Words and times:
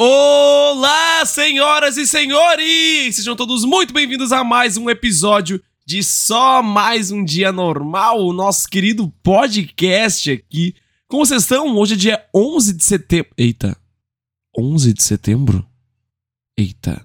Olá, 0.00 1.26
senhoras 1.26 1.96
e 1.96 2.06
senhores! 2.06 3.16
Sejam 3.16 3.34
todos 3.34 3.64
muito 3.64 3.92
bem-vindos 3.92 4.30
a 4.30 4.44
mais 4.44 4.76
um 4.76 4.88
episódio 4.88 5.60
de 5.84 6.04
Só 6.04 6.62
Mais 6.62 7.10
Um 7.10 7.24
Dia 7.24 7.50
Normal, 7.50 8.24
o 8.24 8.32
nosso 8.32 8.68
querido 8.68 9.12
podcast 9.24 10.30
aqui. 10.30 10.76
Como 11.08 11.26
vocês 11.26 11.42
estão? 11.42 11.76
Hoje 11.76 11.94
é 11.94 11.96
dia 11.96 12.24
11 12.32 12.74
de 12.74 12.84
setembro. 12.84 13.32
Eita. 13.36 13.76
11 14.56 14.92
de 14.92 15.02
setembro? 15.02 15.68
Eita. 16.56 17.04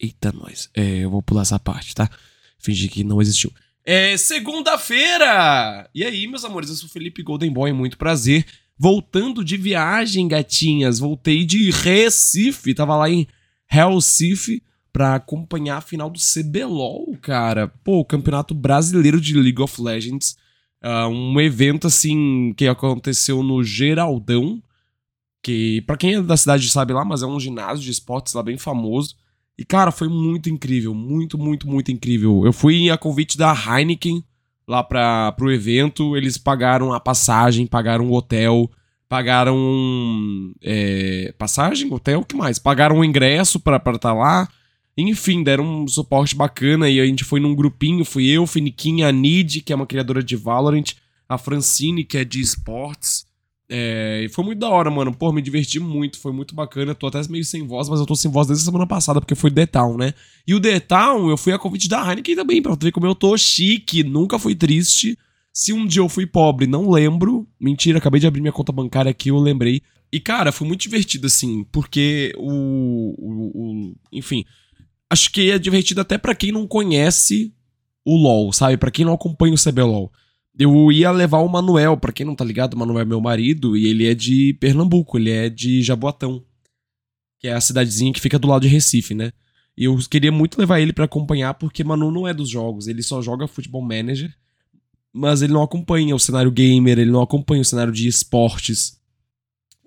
Eita, 0.00 0.32
nós. 0.32 0.70
É, 0.74 1.00
eu 1.00 1.10
vou 1.10 1.22
pular 1.22 1.42
essa 1.42 1.58
parte, 1.58 1.94
tá? 1.94 2.08
Fingir 2.58 2.90
que 2.90 3.04
não 3.04 3.20
existiu. 3.20 3.52
É 3.84 4.16
segunda-feira! 4.16 5.90
E 5.94 6.02
aí, 6.02 6.26
meus 6.26 6.42
amores, 6.42 6.70
eu 6.70 6.76
sou 6.76 6.88
o 6.88 6.90
Felipe 6.90 7.22
Golden 7.22 7.52
Boy, 7.52 7.70
muito 7.74 7.98
prazer. 7.98 8.46
Voltando 8.78 9.44
de 9.44 9.56
viagem, 9.56 10.28
gatinhas. 10.28 10.98
Voltei 10.98 11.44
de 11.44 11.70
Recife, 11.70 12.74
tava 12.74 12.96
lá 12.96 13.10
em 13.10 13.26
Recife 13.66 14.62
pra 14.92 15.16
acompanhar 15.16 15.78
a 15.78 15.80
final 15.80 16.08
do 16.08 16.18
CBLOL, 16.18 17.16
cara. 17.20 17.68
Pô, 17.84 18.00
o 18.00 18.04
Campeonato 18.04 18.54
Brasileiro 18.54 19.20
de 19.20 19.34
League 19.34 19.60
of 19.60 19.80
Legends. 19.80 20.36
Uh, 20.82 21.08
um 21.08 21.40
evento, 21.40 21.86
assim, 21.86 22.54
que 22.56 22.66
aconteceu 22.66 23.42
no 23.42 23.62
Geraldão. 23.62 24.62
Que, 25.42 25.82
pra 25.82 25.96
quem 25.96 26.14
é 26.14 26.22
da 26.22 26.36
cidade 26.36 26.68
sabe 26.68 26.92
lá, 26.92 27.04
mas 27.04 27.22
é 27.22 27.26
um 27.26 27.38
ginásio 27.40 27.84
de 27.84 27.90
esportes 27.90 28.34
lá 28.34 28.42
bem 28.42 28.58
famoso. 28.58 29.16
E, 29.56 29.64
cara, 29.64 29.90
foi 29.90 30.08
muito 30.08 30.48
incrível. 30.48 30.94
Muito, 30.94 31.36
muito, 31.36 31.68
muito 31.68 31.90
incrível. 31.90 32.42
Eu 32.44 32.52
fui 32.52 32.90
a 32.90 32.96
convite 32.96 33.36
da 33.36 33.52
Heineken 33.52 34.24
lá 34.68 34.84
para 34.84 35.32
pro 35.32 35.52
evento. 35.52 36.16
Eles 36.16 36.36
pagaram 36.38 36.92
a 36.92 37.00
passagem, 37.00 37.66
pagaram 37.66 38.08
o 38.08 38.12
hotel, 38.12 38.70
pagaram. 39.08 40.52
É, 40.62 41.32
passagem, 41.38 41.92
hotel, 41.92 42.20
o 42.20 42.24
que 42.24 42.36
mais? 42.36 42.58
Pagaram 42.58 42.98
o 42.98 43.04
ingresso 43.04 43.58
para 43.58 43.76
estar 43.76 43.98
tá 43.98 44.12
lá. 44.12 44.48
Enfim, 44.96 45.42
deram 45.44 45.82
um 45.82 45.88
suporte 45.88 46.34
bacana 46.34 46.88
e 46.88 47.00
a 47.00 47.06
gente 47.06 47.24
foi 47.24 47.40
num 47.40 47.54
grupinho. 47.54 48.04
Fui 48.04 48.26
eu, 48.26 48.46
Finiquinha, 48.46 49.08
a 49.08 49.12
Nid, 49.12 49.62
que 49.62 49.72
é 49.72 49.76
uma 49.76 49.86
criadora 49.86 50.22
de 50.22 50.34
Valorant, 50.34 50.94
a 51.28 51.38
Francine, 51.38 52.04
que 52.04 52.18
é 52.18 52.24
de 52.24 52.40
esportes. 52.40 53.26
É, 53.70 54.22
e 54.24 54.28
foi 54.28 54.44
muito 54.44 54.58
da 54.58 54.68
hora, 54.68 54.90
mano. 54.90 55.14
Pô, 55.14 55.30
me 55.30 55.40
diverti 55.40 55.78
muito, 55.78 56.18
foi 56.18 56.32
muito 56.32 56.54
bacana. 56.54 56.94
Tô 56.94 57.06
até 57.06 57.20
meio 57.28 57.44
sem 57.44 57.64
voz, 57.64 57.88
mas 57.88 58.00
eu 58.00 58.06
tô 58.06 58.16
sem 58.16 58.30
voz 58.30 58.48
desde 58.48 58.64
a 58.64 58.66
semana 58.66 58.86
passada, 58.86 59.20
porque 59.20 59.36
foi 59.36 59.50
The 59.50 59.66
Town, 59.66 59.96
né? 59.96 60.14
E 60.46 60.54
o 60.54 60.60
The 60.60 60.80
Town, 60.80 61.30
eu 61.30 61.36
fui 61.36 61.52
a 61.52 61.58
convite 61.58 61.88
da 61.88 62.04
Heineken 62.04 62.34
também, 62.34 62.60
pra 62.60 62.74
ver 62.74 62.90
como 62.90 63.06
eu 63.06 63.14
tô 63.14 63.36
chique, 63.36 64.02
nunca 64.02 64.38
fui 64.38 64.54
triste. 64.54 65.16
Se 65.58 65.72
um 65.72 65.84
dia 65.84 66.00
eu 66.00 66.08
fui 66.08 66.24
pobre, 66.24 66.68
não 66.68 66.88
lembro. 66.88 67.44
Mentira, 67.58 67.98
acabei 67.98 68.20
de 68.20 68.28
abrir 68.28 68.40
minha 68.40 68.52
conta 68.52 68.70
bancária 68.70 69.10
aqui, 69.10 69.30
eu 69.30 69.38
lembrei. 69.40 69.82
E, 70.12 70.20
cara, 70.20 70.52
foi 70.52 70.68
muito 70.68 70.82
divertido, 70.82 71.26
assim, 71.26 71.64
porque 71.72 72.32
o. 72.36 73.12
o, 73.18 73.50
o 73.54 73.94
enfim. 74.12 74.44
Acho 75.10 75.32
que 75.32 75.50
é 75.50 75.58
divertido 75.58 76.00
até 76.00 76.16
para 76.16 76.32
quem 76.32 76.52
não 76.52 76.64
conhece 76.64 77.52
o 78.04 78.16
LoL, 78.16 78.52
sabe? 78.52 78.76
para 78.76 78.92
quem 78.92 79.04
não 79.04 79.14
acompanha 79.14 79.52
o 79.52 79.58
CBLOL. 79.58 80.12
Eu 80.56 80.92
ia 80.92 81.10
levar 81.10 81.38
o 81.38 81.48
Manuel, 81.48 81.96
para 81.96 82.12
quem 82.12 82.24
não 82.24 82.36
tá 82.36 82.44
ligado, 82.44 82.74
o 82.74 82.78
Manuel 82.78 83.00
é 83.00 83.04
meu 83.04 83.20
marido 83.20 83.76
e 83.76 83.88
ele 83.88 84.06
é 84.06 84.14
de 84.14 84.56
Pernambuco, 84.60 85.18
ele 85.18 85.30
é 85.32 85.48
de 85.50 85.82
Jaboatão, 85.82 86.40
que 87.40 87.48
é 87.48 87.52
a 87.52 87.60
cidadezinha 87.60 88.12
que 88.12 88.20
fica 88.20 88.38
do 88.38 88.46
lado 88.46 88.62
de 88.62 88.68
Recife, 88.68 89.12
né? 89.12 89.32
E 89.76 89.84
eu 89.86 89.98
queria 90.08 90.30
muito 90.30 90.56
levar 90.56 90.78
ele 90.78 90.92
para 90.92 91.06
acompanhar 91.06 91.54
porque 91.54 91.82
Manu 91.82 92.12
não 92.12 92.28
é 92.28 92.32
dos 92.32 92.48
jogos, 92.48 92.86
ele 92.86 93.02
só 93.02 93.20
joga 93.20 93.48
Futebol 93.48 93.82
Manager, 93.82 94.32
mas 95.18 95.42
ele 95.42 95.52
não 95.52 95.62
acompanha 95.62 96.14
o 96.14 96.20
cenário 96.20 96.50
gamer, 96.50 96.98
ele 96.98 97.10
não 97.10 97.22
acompanha 97.22 97.62
o 97.62 97.64
cenário 97.64 97.92
de 97.92 98.06
esportes. 98.06 98.98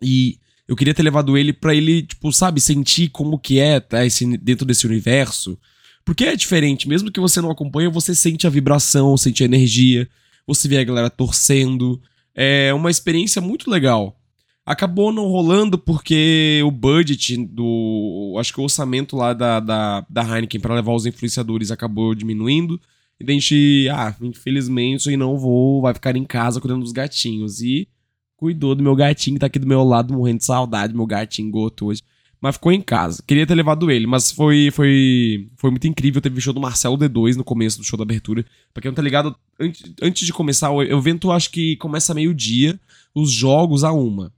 E 0.01 0.37
eu 0.67 0.75
queria 0.75 0.93
ter 0.93 1.03
levado 1.03 1.37
ele 1.37 1.53
para 1.53 1.73
ele, 1.73 2.03
tipo, 2.03 2.31
sabe, 2.31 2.59
sentir 2.59 3.09
como 3.09 3.39
que 3.39 3.59
é 3.59 3.79
tá, 3.79 4.05
esse, 4.05 4.37
dentro 4.37 4.65
desse 4.65 4.85
universo. 4.85 5.57
Porque 6.03 6.25
é 6.25 6.35
diferente, 6.35 6.87
mesmo 6.87 7.11
que 7.11 7.19
você 7.19 7.39
não 7.41 7.51
acompanhe, 7.51 7.89
você 7.89 8.15
sente 8.15 8.47
a 8.47 8.49
vibração, 8.49 9.15
sente 9.17 9.43
a 9.43 9.45
energia 9.45 10.09
você 10.45 10.67
vê 10.67 10.77
a 10.77 10.83
galera 10.83 11.09
torcendo. 11.09 12.01
É 12.35 12.73
uma 12.73 12.89
experiência 12.89 13.41
muito 13.41 13.69
legal. 13.69 14.17
Acabou 14.65 15.11
não 15.11 15.25
rolando 15.27 15.77
porque 15.77 16.61
o 16.65 16.71
budget 16.71 17.35
do. 17.37 18.35
Acho 18.39 18.53
que 18.53 18.59
o 18.59 18.63
orçamento 18.63 19.15
lá 19.15 19.33
da, 19.33 19.59
da, 19.59 20.05
da 20.09 20.21
Heineken 20.23 20.61
para 20.61 20.75
levar 20.75 20.93
os 20.93 21.05
influenciadores 21.05 21.71
acabou 21.71 22.13
diminuindo. 22.13 22.79
E 23.21 23.31
a 23.31 23.33
gente, 23.33 23.89
ah, 23.89 24.15
infelizmente, 24.21 25.15
não 25.15 25.37
vou, 25.37 25.81
vai 25.81 25.93
ficar 25.93 26.15
em 26.15 26.25
casa 26.25 26.59
cuidando 26.59 26.81
dos 26.81 26.91
gatinhos. 26.91 27.61
E 27.61 27.87
cuidou 28.35 28.75
do 28.75 28.83
meu 28.83 28.95
gatinho 28.95 29.35
que 29.35 29.39
tá 29.41 29.47
aqui 29.47 29.59
do 29.59 29.67
meu 29.67 29.83
lado, 29.83 30.13
morrendo 30.13 30.39
de 30.39 30.45
saudade, 30.45 30.95
meu 30.95 31.05
gatinho 31.05 31.51
goto 31.51 31.87
hoje 31.87 32.01
mas 32.41 32.55
ficou 32.55 32.71
em 32.71 32.81
casa. 32.81 33.23
Queria 33.25 33.45
ter 33.45 33.53
levado 33.53 33.91
ele, 33.91 34.07
mas 34.07 34.31
foi 34.31 34.71
foi 34.71 35.47
foi 35.55 35.69
muito 35.69 35.87
incrível. 35.87 36.19
Teve 36.19 36.41
show 36.41 36.51
do 36.51 36.59
Marcelo 36.59 36.97
D2 36.97 37.35
no 37.35 37.43
começo 37.43 37.77
do 37.77 37.83
show 37.83 37.95
da 37.95 38.03
abertura. 38.03 38.43
Pra 38.73 38.81
quem 38.81 38.89
não 38.89 38.95
tá 38.95 39.01
ligado, 39.01 39.35
antes, 39.59 39.93
antes 40.01 40.25
de 40.25 40.33
começar 40.33 40.71
o 40.71 40.81
evento, 40.81 41.31
acho 41.31 41.51
que 41.51 41.75
começa 41.75 42.15
meio-dia, 42.15 42.79
os 43.13 43.31
jogos 43.31 43.83
a 43.83 43.91
uma. 43.91 44.33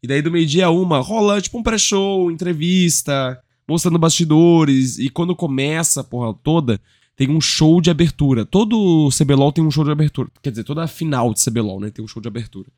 E 0.00 0.06
daí 0.06 0.22
do 0.22 0.30
meio-dia 0.30 0.66
a 0.66 0.70
uma, 0.70 1.00
rola 1.00 1.40
tipo 1.40 1.58
um 1.58 1.62
pré-show, 1.62 2.30
entrevista, 2.30 3.42
mostrando 3.68 3.98
bastidores. 3.98 4.98
E 4.98 5.08
quando 5.08 5.34
começa 5.34 6.02
a 6.02 6.04
porra 6.04 6.32
toda, 6.44 6.80
tem 7.20 7.28
um 7.28 7.38
show 7.38 7.82
de 7.82 7.90
abertura. 7.90 8.46
Todo 8.46 9.10
CBLOL 9.10 9.52
tem 9.52 9.62
um 9.62 9.70
show 9.70 9.84
de 9.84 9.90
abertura. 9.90 10.30
Quer 10.40 10.48
dizer, 10.48 10.64
toda 10.64 10.82
a 10.82 10.86
final 10.86 11.34
de 11.34 11.44
CBLOL, 11.44 11.78
né? 11.78 11.90
Tem 11.90 12.02
um 12.02 12.08
show 12.08 12.22
de 12.22 12.26
abertura. 12.26 12.70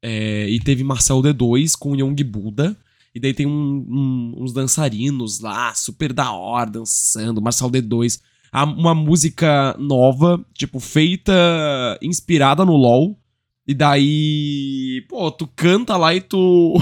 É, 0.00 0.48
e 0.48 0.60
teve 0.60 0.84
Marcelo 0.84 1.20
D2 1.20 1.72
com 1.76 1.96
Young 1.96 2.14
Buda 2.22 2.78
e 3.12 3.18
daí 3.18 3.34
tem 3.34 3.44
um, 3.44 3.84
um, 3.88 4.34
uns 4.38 4.52
dançarinos 4.52 5.40
lá, 5.40 5.74
super 5.74 6.12
da 6.12 6.30
hora, 6.30 6.70
dançando, 6.70 7.42
Marcel 7.42 7.68
D2. 7.68 8.20
Uma 8.54 8.94
música 8.94 9.74
nova, 9.80 10.40
tipo, 10.54 10.78
feita, 10.78 11.32
inspirada 12.00 12.64
no 12.64 12.76
LoL. 12.76 13.18
E 13.66 13.74
daí, 13.74 15.04
pô, 15.08 15.28
tu 15.32 15.48
canta 15.56 15.96
lá 15.96 16.14
e 16.14 16.20
tu. 16.20 16.74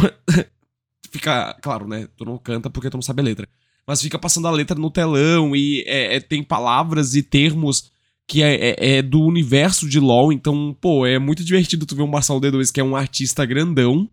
fica. 1.11 1.57
Claro, 1.63 1.89
né? 1.89 2.07
Tu 2.15 2.27
não 2.27 2.37
canta 2.37 2.69
porque 2.69 2.91
tu 2.91 2.99
não 2.99 3.03
sabe 3.03 3.23
a 3.23 3.25
letra. 3.25 3.49
Mas 3.91 4.01
fica 4.01 4.21
passando 4.21 4.47
a 4.47 4.53
letra 4.53 4.79
no 4.79 4.89
telão 4.89 5.57
e 5.57 5.83
é, 5.85 6.15
é, 6.15 6.21
tem 6.21 6.45
palavras 6.45 7.17
e 7.17 7.25
termos 7.25 7.91
que 8.25 8.41
é, 8.41 8.55
é, 8.55 8.77
é, 8.79 9.03
do 9.03 9.21
universo 9.21 9.89
de 9.89 9.99
LoL. 9.99 10.33
Então, 10.33 10.77
pô, 10.81 11.05
é 11.05 11.19
muito 11.19 11.43
divertido 11.43 11.85
tu 11.85 11.97
ver 11.97 12.03
o 12.03 12.07
Marcelo 12.07 12.41
D2, 12.41 12.71
que 12.71 12.79
é 12.79 12.85
um 12.85 12.95
artista 12.95 13.45
grandão 13.45 14.09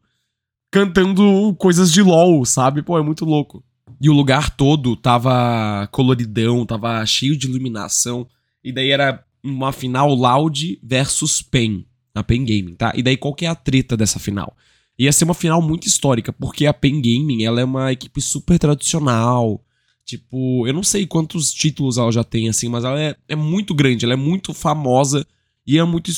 cantando 0.72 1.56
coisas 1.60 1.92
de 1.92 2.02
LOL, 2.02 2.44
sabe? 2.44 2.82
Pô, 2.82 2.98
é 2.98 3.04
muito 3.04 3.24
louco. 3.24 3.64
E 4.02 4.10
o 4.10 4.14
lugar 4.14 4.50
todo 4.58 4.96
tava 4.96 5.88
coloridão, 5.92 6.66
tava 6.66 7.06
cheio 7.06 7.38
de 7.38 7.46
iluminação. 7.46 8.28
E 8.64 8.72
daí 8.72 8.90
era 8.90 9.24
uma 9.44 9.72
final 9.72 10.12
Loud 10.12 10.80
versus 10.82 11.44
PEN, 11.44 11.86
na 12.16 12.24
PEN 12.24 12.46
Gaming, 12.46 12.74
tá? 12.74 12.94
E 12.96 13.04
daí 13.04 13.16
qual 13.16 13.36
que 13.36 13.46
é 13.46 13.48
a 13.48 13.54
treta 13.54 13.96
dessa 13.96 14.18
final? 14.18 14.58
Ia 14.98 15.14
ser 15.14 15.26
uma 15.26 15.36
final 15.36 15.62
muito 15.62 15.88
histórica, 15.88 16.34
porque 16.34 16.66
a 16.66 16.74
PEN 16.74 17.00
Gaming, 17.00 17.44
ela 17.44 17.62
é 17.62 17.64
uma 17.64 17.92
equipe 17.92 18.20
super 18.20 18.58
tradicional. 18.58 19.64
Tipo, 20.08 20.66
eu 20.66 20.74
não 20.74 20.84
sei 20.84 21.06
quantos 21.06 21.54
títulos 21.54 21.98
ela 21.98 22.10
já 22.14 22.24
tem, 22.24 22.48
assim, 22.48 22.70
mas 22.70 22.86
ela 22.86 22.98
é, 22.98 23.14
é 23.28 23.36
muito 23.36 23.76
grande, 23.76 24.06
ela 24.06 24.14
é 24.14 24.18
muito 24.18 24.54
famosa 24.54 25.28
e 25.66 25.78
é 25.78 25.84
muito 25.84 26.10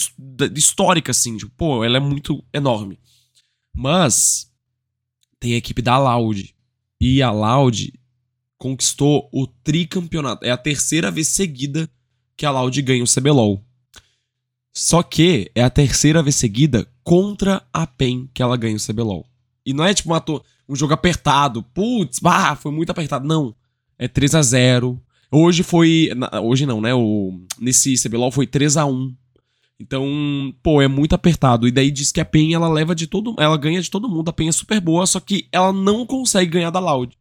histórica, 0.55 1.09
assim. 1.09 1.35
Tipo, 1.35 1.51
pô, 1.57 1.83
ela 1.83 1.97
é 1.97 2.00
muito 2.00 2.44
enorme. 2.53 3.00
Mas 3.75 4.47
tem 5.39 5.55
a 5.55 5.57
equipe 5.57 5.81
da 5.81 5.97
Loud. 5.97 6.55
E 7.01 7.19
a 7.23 7.31
Loud 7.31 7.91
conquistou 8.59 9.27
o 9.33 9.47
tricampeonato. 9.47 10.45
É 10.45 10.51
a 10.51 10.57
terceira 10.57 11.09
vez 11.09 11.29
seguida 11.29 11.89
que 12.38 12.45
a 12.45 12.51
Loud 12.51 12.79
ganha 12.83 13.03
o 13.03 13.07
CBLOL. 13.07 13.66
Só 14.71 15.01
que 15.01 15.50
é 15.56 15.63
a 15.63 15.69
terceira 15.69 16.21
vez 16.21 16.35
seguida 16.35 16.88
contra 17.03 17.67
a 17.73 17.88
PEN 17.88 18.29
que 18.31 18.44
ela 18.44 18.56
ganha 18.56 18.77
o 18.77 18.79
CBLOL. 18.79 19.25
E 19.66 19.73
não 19.73 19.83
é 19.83 19.95
tipo 19.95 20.09
uma, 20.09 20.23
um 20.67 20.75
jogo 20.75 20.94
apertado. 20.94 21.63
Putz, 21.63 22.19
bah, 22.19 22.56
foi 22.56 22.71
muito 22.71 22.92
apertado. 22.92 23.27
Não. 23.27 23.56
É 24.00 24.07
3 24.07 24.34
a 24.34 24.42
0 24.42 25.00
Hoje 25.31 25.62
foi. 25.62 26.10
Hoje 26.42 26.66
não, 26.66 26.81
né? 26.81 26.96
O, 26.96 27.40
nesse 27.60 27.94
CBLOL 28.01 28.31
foi 28.31 28.48
3 28.48 28.78
a 28.78 28.86
1 28.86 29.13
então, 29.80 30.54
pô, 30.62 30.81
é 30.81 30.88
muito 30.88 31.16
apertado. 31.16 31.68
E 31.68 31.72
daí 31.72 31.90
diz 31.90 32.12
que 32.12 32.19
a 32.19 32.25
PEN 32.25 32.54
ela 32.54 32.68
leva 32.68 32.94
de 32.94 33.07
todo, 33.07 33.34
ela 33.40 33.56
ganha 33.56 33.81
de 33.81 33.90
todo 33.90 34.10
mundo. 34.10 34.30
A 34.30 34.34
PEN 34.34 34.50
é 34.50 34.51
super 34.51 34.81
boa, 34.81 35.07
só 35.07 35.19
que 35.19 35.48
ela 35.51 35.72
não 35.72 36.06
consegue 36.06 36.51
ganhar 36.51 36.69
da 36.69 36.80
Loud. 36.80 37.18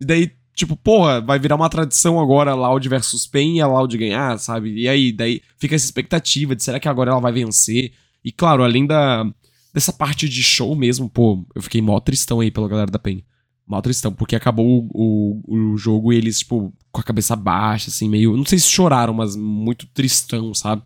E 0.00 0.06
daí, 0.06 0.30
tipo, 0.54 0.76
porra, 0.76 1.20
vai 1.20 1.40
virar 1.40 1.56
uma 1.56 1.68
tradição 1.68 2.20
agora 2.20 2.54
Loud 2.54 2.88
versus 2.88 3.26
PEN 3.26 3.56
e 3.56 3.60
a 3.60 3.66
Loud 3.66 3.98
ganhar, 3.98 4.38
sabe? 4.38 4.72
E 4.74 4.88
aí, 4.88 5.10
daí 5.10 5.42
fica 5.58 5.74
essa 5.74 5.86
expectativa 5.86 6.54
de 6.54 6.62
será 6.62 6.78
que 6.78 6.88
agora 6.88 7.10
ela 7.10 7.20
vai 7.20 7.32
vencer? 7.32 7.92
E 8.24 8.30
claro, 8.30 8.62
além 8.62 8.86
da 8.86 9.26
dessa 9.74 9.92
parte 9.92 10.28
de 10.28 10.42
show 10.42 10.74
mesmo, 10.74 11.10
pô, 11.10 11.44
eu 11.54 11.62
fiquei 11.62 11.80
mó 11.82 12.00
tristão 12.00 12.40
aí 12.40 12.50
pela 12.50 12.68
galera 12.68 12.90
da 12.90 12.98
PEN. 12.98 13.24
Mó 13.68 13.82
tristão, 13.82 14.12
porque 14.12 14.34
acabou 14.34 14.88
o, 14.94 15.42
o, 15.46 15.72
o 15.72 15.76
jogo 15.76 16.10
e 16.10 16.16
eles, 16.16 16.38
tipo, 16.38 16.72
com 16.90 17.00
a 17.00 17.04
cabeça 17.04 17.36
baixa, 17.36 17.90
assim, 17.90 18.08
meio. 18.08 18.34
Não 18.34 18.44
sei 18.46 18.58
se 18.58 18.68
choraram, 18.68 19.12
mas 19.12 19.36
muito 19.36 19.86
tristão, 19.88 20.54
sabe? 20.54 20.82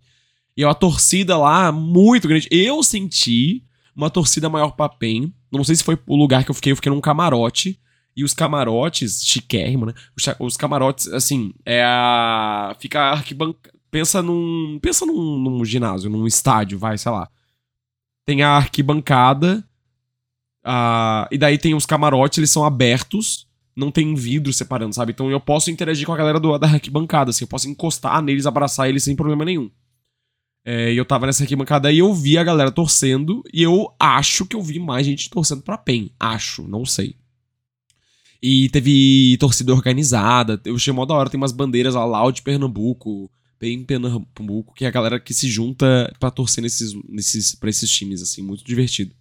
E 0.55 0.63
é 0.63 0.67
uma 0.67 0.75
torcida 0.75 1.37
lá 1.37 1.71
muito 1.71 2.27
grande. 2.27 2.47
Eu 2.51 2.83
senti 2.83 3.63
uma 3.95 4.09
torcida 4.09 4.49
maior 4.49 4.71
pra 4.71 4.89
PEN. 4.89 5.33
Não 5.49 5.63
sei 5.63 5.75
se 5.75 5.83
foi 5.83 5.97
o 6.05 6.15
lugar 6.15 6.43
que 6.43 6.51
eu 6.51 6.55
fiquei, 6.55 6.73
eu 6.73 6.75
fiquei 6.75 6.91
num 6.91 6.99
camarote. 6.99 7.79
E 8.15 8.23
os 8.23 8.33
camarotes, 8.33 9.23
chiquérrimo, 9.23 9.85
né? 9.85 9.93
Os, 10.15 10.23
os 10.39 10.57
camarotes, 10.57 11.07
assim, 11.07 11.53
é 11.65 11.83
a. 11.83 12.75
Fica 12.79 12.99
a 12.99 13.11
arquibancada. 13.13 13.73
Pensa 13.89 14.21
num. 14.21 14.77
Pensa 14.81 15.05
num, 15.05 15.39
num 15.39 15.65
ginásio, 15.65 16.09
num 16.09 16.27
estádio, 16.27 16.77
vai, 16.77 16.97
sei 16.97 17.11
lá. 17.11 17.29
Tem 18.25 18.43
a 18.43 18.49
arquibancada. 18.49 19.63
Ah, 20.63 21.27
e 21.31 21.37
daí 21.37 21.57
tem 21.57 21.73
os 21.75 21.85
camarotes, 21.85 22.37
eles 22.37 22.51
são 22.51 22.63
abertos. 22.63 23.47
Não 23.75 23.91
tem 23.91 24.13
vidro 24.13 24.53
separando, 24.53 24.93
sabe? 24.93 25.11
Então 25.11 25.31
eu 25.31 25.39
posso 25.39 25.71
interagir 25.71 26.05
com 26.05 26.13
a 26.13 26.17
galera 26.17 26.39
do, 26.39 26.57
da 26.57 26.67
arquibancada, 26.67 27.31
assim. 27.31 27.43
Eu 27.43 27.47
posso 27.47 27.67
encostar 27.67 28.21
neles, 28.21 28.45
abraçar 28.45 28.87
eles 28.87 29.03
sem 29.03 29.15
problema 29.15 29.43
nenhum. 29.43 29.69
É, 30.65 30.93
e 30.93 30.97
eu 30.97 31.03
tava 31.03 31.25
nessa 31.25 31.43
arquibancada 31.43 31.91
e 31.91 31.99
eu 31.99 32.13
vi 32.13 32.37
a 32.37 32.43
galera 32.43 32.71
torcendo. 32.71 33.43
E 33.51 33.61
eu 33.61 33.93
acho 33.99 34.45
que 34.45 34.55
eu 34.55 34.61
vi 34.61 34.79
mais 34.79 35.05
gente 35.05 35.29
torcendo 35.29 35.63
pra 35.63 35.77
PEN. 35.77 36.11
Acho, 36.19 36.67
não 36.67 36.85
sei. 36.85 37.15
E 38.41 38.69
teve 38.69 39.37
torcida 39.39 39.73
organizada. 39.73 40.61
Eu 40.65 40.75
achei 40.75 40.93
mó 40.93 41.05
da 41.05 41.15
hora. 41.15 41.29
Tem 41.29 41.37
umas 41.37 41.51
bandeiras 41.51 41.95
lá, 41.95 42.05
Loud 42.05 42.41
Pernambuco, 42.43 43.29
PEN 43.57 43.83
Pernambuco, 43.83 44.73
que 44.75 44.85
é 44.85 44.87
a 44.87 44.91
galera 44.91 45.19
que 45.19 45.33
se 45.33 45.49
junta 45.49 46.13
pra 46.19 46.29
torcer 46.29 46.61
nesses, 46.61 46.93
nesses, 47.09 47.55
pra 47.55 47.69
esses 47.69 47.89
times, 47.89 48.21
assim. 48.21 48.43
Muito 48.43 48.63
divertido. 48.63 49.15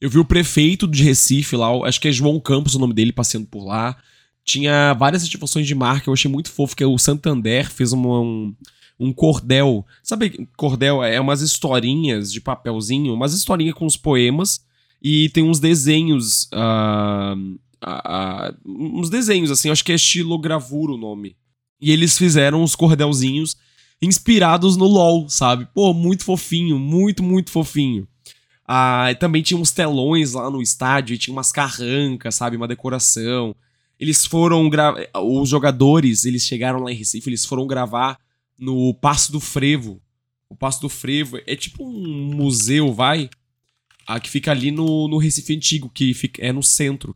Eu 0.00 0.10
vi 0.10 0.18
o 0.18 0.24
prefeito 0.24 0.86
de 0.86 1.02
Recife 1.02 1.56
lá, 1.56 1.68
acho 1.86 2.00
que 2.00 2.08
é 2.08 2.12
João 2.12 2.38
Campos 2.38 2.74
o 2.74 2.78
nome 2.78 2.92
dele, 2.92 3.12
passeando 3.12 3.46
por 3.46 3.64
lá. 3.64 3.96
Tinha 4.44 4.92
várias 4.94 5.24
ativações 5.24 5.66
de 5.66 5.74
marca, 5.74 6.08
eu 6.08 6.14
achei 6.14 6.30
muito 6.30 6.50
fofo, 6.50 6.76
que 6.76 6.82
é 6.84 6.86
o 6.86 6.98
Santander 6.98 7.70
fez 7.70 7.92
uma- 7.92 8.20
um, 8.20 8.54
um 9.00 9.12
cordel. 9.12 9.84
Sabe, 10.02 10.46
cordel 10.56 11.02
é 11.02 11.18
umas 11.20 11.40
historinhas 11.40 12.30
de 12.30 12.40
papelzinho, 12.40 13.14
umas 13.14 13.32
historinhas 13.32 13.74
com 13.74 13.86
os 13.86 13.96
poemas, 13.96 14.60
e 15.02 15.28
tem 15.30 15.44
uns 15.44 15.58
desenhos. 15.60 16.48
ah, 16.52 17.34
ah, 17.80 18.02
ah, 18.48 18.54
uns 18.64 19.10
desenhos, 19.10 19.50
assim, 19.50 19.70
acho 19.70 19.84
que 19.84 19.92
é 19.92 19.94
estilogravura 19.96 20.92
o 20.92 20.96
nome. 20.98 21.36
E 21.80 21.90
eles 21.90 22.16
fizeram 22.16 22.62
uns 22.62 22.74
cordelzinhos 22.74 23.56
inspirados 24.00 24.76
no 24.76 24.86
LOL, 24.86 25.28
sabe? 25.28 25.66
Pô, 25.74 25.92
muito 25.92 26.24
fofinho, 26.24 26.78
muito, 26.78 27.22
muito 27.22 27.50
fofinho. 27.50 28.06
Ah, 28.66 29.14
também 29.20 29.42
tinha 29.42 29.58
uns 29.58 29.70
telões 29.70 30.32
lá 30.32 30.50
no 30.50 30.60
estádio, 30.60 31.14
e 31.14 31.18
tinha 31.18 31.32
umas 31.32 31.52
carrancas, 31.52 32.34
sabe? 32.34 32.56
Uma 32.56 32.66
decoração. 32.68 33.54
Eles 33.98 34.26
foram 34.26 34.68
gra- 34.68 34.94
Os 35.14 35.48
jogadores, 35.48 36.24
eles 36.24 36.42
chegaram 36.44 36.80
lá 36.80 36.90
em 36.92 36.96
Recife, 36.96 37.28
eles 37.28 37.44
foram 37.44 37.66
gravar 37.66 38.18
no 38.58 38.92
Passo 38.94 39.30
do 39.32 39.40
Frevo. 39.40 40.00
O 40.48 40.56
Passo 40.56 40.80
do 40.80 40.88
Frevo 40.88 41.38
é 41.46 41.54
tipo 41.56 41.84
um 41.84 42.34
museu, 42.34 42.92
vai? 42.92 43.30
Ah, 44.06 44.20
que 44.20 44.30
fica 44.30 44.50
ali 44.50 44.70
no, 44.70 45.08
no 45.08 45.18
Recife 45.18 45.54
Antigo, 45.54 45.88
que 45.92 46.12
fica, 46.14 46.44
é 46.44 46.52
no 46.52 46.62
centro. 46.62 47.14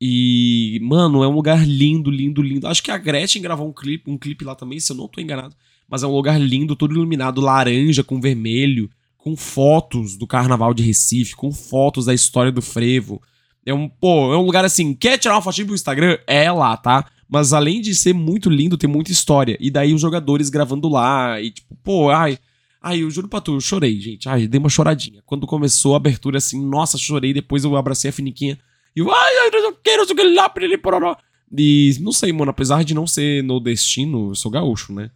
E, 0.00 0.78
mano, 0.82 1.22
é 1.22 1.28
um 1.28 1.34
lugar 1.34 1.66
lindo, 1.66 2.10
lindo, 2.10 2.42
lindo. 2.42 2.66
Acho 2.66 2.82
que 2.82 2.90
a 2.90 2.98
Gretchen 2.98 3.40
gravou 3.40 3.68
um 3.68 3.72
clipe, 3.72 4.10
um 4.10 4.18
clipe 4.18 4.44
lá 4.44 4.54
também, 4.54 4.78
se 4.78 4.92
eu 4.92 4.96
não 4.96 5.08
tô 5.08 5.20
enganado. 5.20 5.54
Mas 5.88 6.02
é 6.02 6.06
um 6.06 6.14
lugar 6.14 6.38
lindo, 6.40 6.76
todo 6.76 6.94
iluminado, 6.94 7.40
laranja 7.40 8.02
com 8.04 8.20
vermelho 8.20 8.90
com 9.26 9.34
fotos 9.34 10.16
do 10.16 10.24
carnaval 10.24 10.72
de 10.72 10.84
Recife, 10.84 11.34
com 11.34 11.50
fotos 11.50 12.04
da 12.04 12.14
história 12.14 12.52
do 12.52 12.62
frevo. 12.62 13.20
É 13.66 13.74
um, 13.74 13.88
pô, 13.88 14.32
é 14.32 14.38
um 14.38 14.42
lugar 14.42 14.64
assim, 14.64 14.94
quer 14.94 15.18
tirar 15.18 15.34
uma 15.34 15.42
fotinha 15.42 15.66
pro 15.66 15.74
Instagram? 15.74 16.16
É 16.28 16.48
lá, 16.52 16.76
tá? 16.76 17.10
Mas 17.28 17.52
além 17.52 17.80
de 17.80 17.92
ser 17.92 18.12
muito 18.12 18.48
lindo, 18.48 18.78
tem 18.78 18.88
muita 18.88 19.10
história. 19.10 19.58
E 19.58 19.68
daí 19.68 19.92
os 19.92 20.00
jogadores 20.00 20.48
gravando 20.48 20.88
lá, 20.88 21.40
e 21.40 21.50
tipo, 21.50 21.74
pô, 21.82 22.08
ai. 22.08 22.38
Ai, 22.80 23.02
eu 23.02 23.10
juro 23.10 23.26
pra 23.26 23.40
tu, 23.40 23.54
eu 23.54 23.60
chorei, 23.60 24.00
gente. 24.00 24.28
Ai, 24.28 24.46
dei 24.46 24.60
uma 24.60 24.68
choradinha. 24.68 25.20
Quando 25.26 25.44
começou 25.44 25.94
a 25.94 25.96
abertura, 25.96 26.38
assim, 26.38 26.64
nossa, 26.64 26.96
chorei. 26.96 27.32
Depois 27.32 27.64
eu 27.64 27.74
abracei 27.74 28.10
a 28.10 28.12
finiquinha. 28.12 28.56
E 28.94 29.00
eu, 29.00 29.10
ai, 29.10 29.36
ai, 29.38 29.48
eu 29.52 29.74
quero, 29.82 30.02
eu 30.04 30.14
quero 30.14 30.34
lá, 30.36 30.48
piriri, 30.48 30.78
pororó. 30.78 31.16
E 31.50 31.96
não 32.00 32.12
sei, 32.12 32.32
mano, 32.32 32.52
apesar 32.52 32.84
de 32.84 32.94
não 32.94 33.08
ser 33.08 33.42
no 33.42 33.58
destino, 33.58 34.30
eu 34.30 34.34
sou 34.36 34.52
gaúcho, 34.52 34.92
né? 34.92 35.10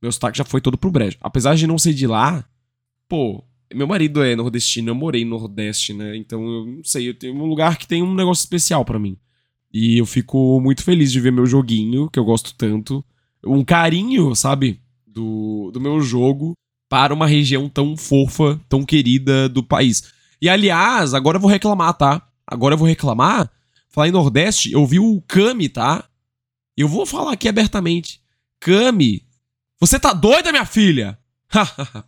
Meu 0.00 0.10
sotaque 0.10 0.38
já 0.38 0.44
foi 0.46 0.62
todo 0.62 0.78
pro 0.78 0.90
brejo. 0.90 1.18
Apesar 1.20 1.56
de 1.56 1.66
não 1.66 1.76
ser 1.76 1.92
de 1.92 2.06
lá, 2.06 2.42
pô, 3.06 3.44
meu 3.74 3.86
marido 3.86 4.22
é 4.22 4.34
nordestino, 4.34 4.90
eu 4.90 4.94
morei 4.94 5.24
no 5.24 5.38
Nordeste, 5.38 5.92
né? 5.92 6.16
Então 6.16 6.44
eu 6.44 6.66
não 6.66 6.84
sei, 6.84 7.08
eu 7.08 7.14
tenho 7.14 7.34
um 7.34 7.46
lugar 7.46 7.78
que 7.78 7.86
tem 7.86 8.02
um 8.02 8.14
negócio 8.14 8.42
especial 8.42 8.84
pra 8.84 8.98
mim. 8.98 9.16
E 9.72 9.98
eu 9.98 10.06
fico 10.06 10.60
muito 10.60 10.82
feliz 10.82 11.12
de 11.12 11.20
ver 11.20 11.30
meu 11.30 11.46
joguinho, 11.46 12.10
que 12.10 12.18
eu 12.18 12.24
gosto 12.24 12.54
tanto. 12.54 13.04
Um 13.44 13.64
carinho, 13.64 14.34
sabe? 14.34 14.80
Do, 15.06 15.70
do 15.72 15.80
meu 15.80 16.00
jogo 16.00 16.54
para 16.88 17.14
uma 17.14 17.26
região 17.26 17.68
tão 17.68 17.96
fofa, 17.96 18.60
tão 18.68 18.84
querida 18.84 19.48
do 19.48 19.62
país. 19.62 20.12
E 20.42 20.48
aliás, 20.48 21.14
agora 21.14 21.36
eu 21.36 21.40
vou 21.40 21.50
reclamar, 21.50 21.94
tá? 21.94 22.26
Agora 22.46 22.74
eu 22.74 22.78
vou 22.78 22.88
reclamar. 22.88 23.50
Falar 23.88 24.08
em 24.08 24.12
Nordeste, 24.12 24.72
eu 24.72 24.84
vi 24.86 24.98
o 24.98 25.22
Kami, 25.26 25.68
tá? 25.68 26.04
Eu 26.76 26.88
vou 26.88 27.06
falar 27.06 27.32
aqui 27.32 27.48
abertamente. 27.48 28.20
Kami, 28.58 29.22
você 29.78 29.98
tá 29.98 30.12
doida, 30.12 30.50
minha 30.50 30.66
filha? 30.66 31.18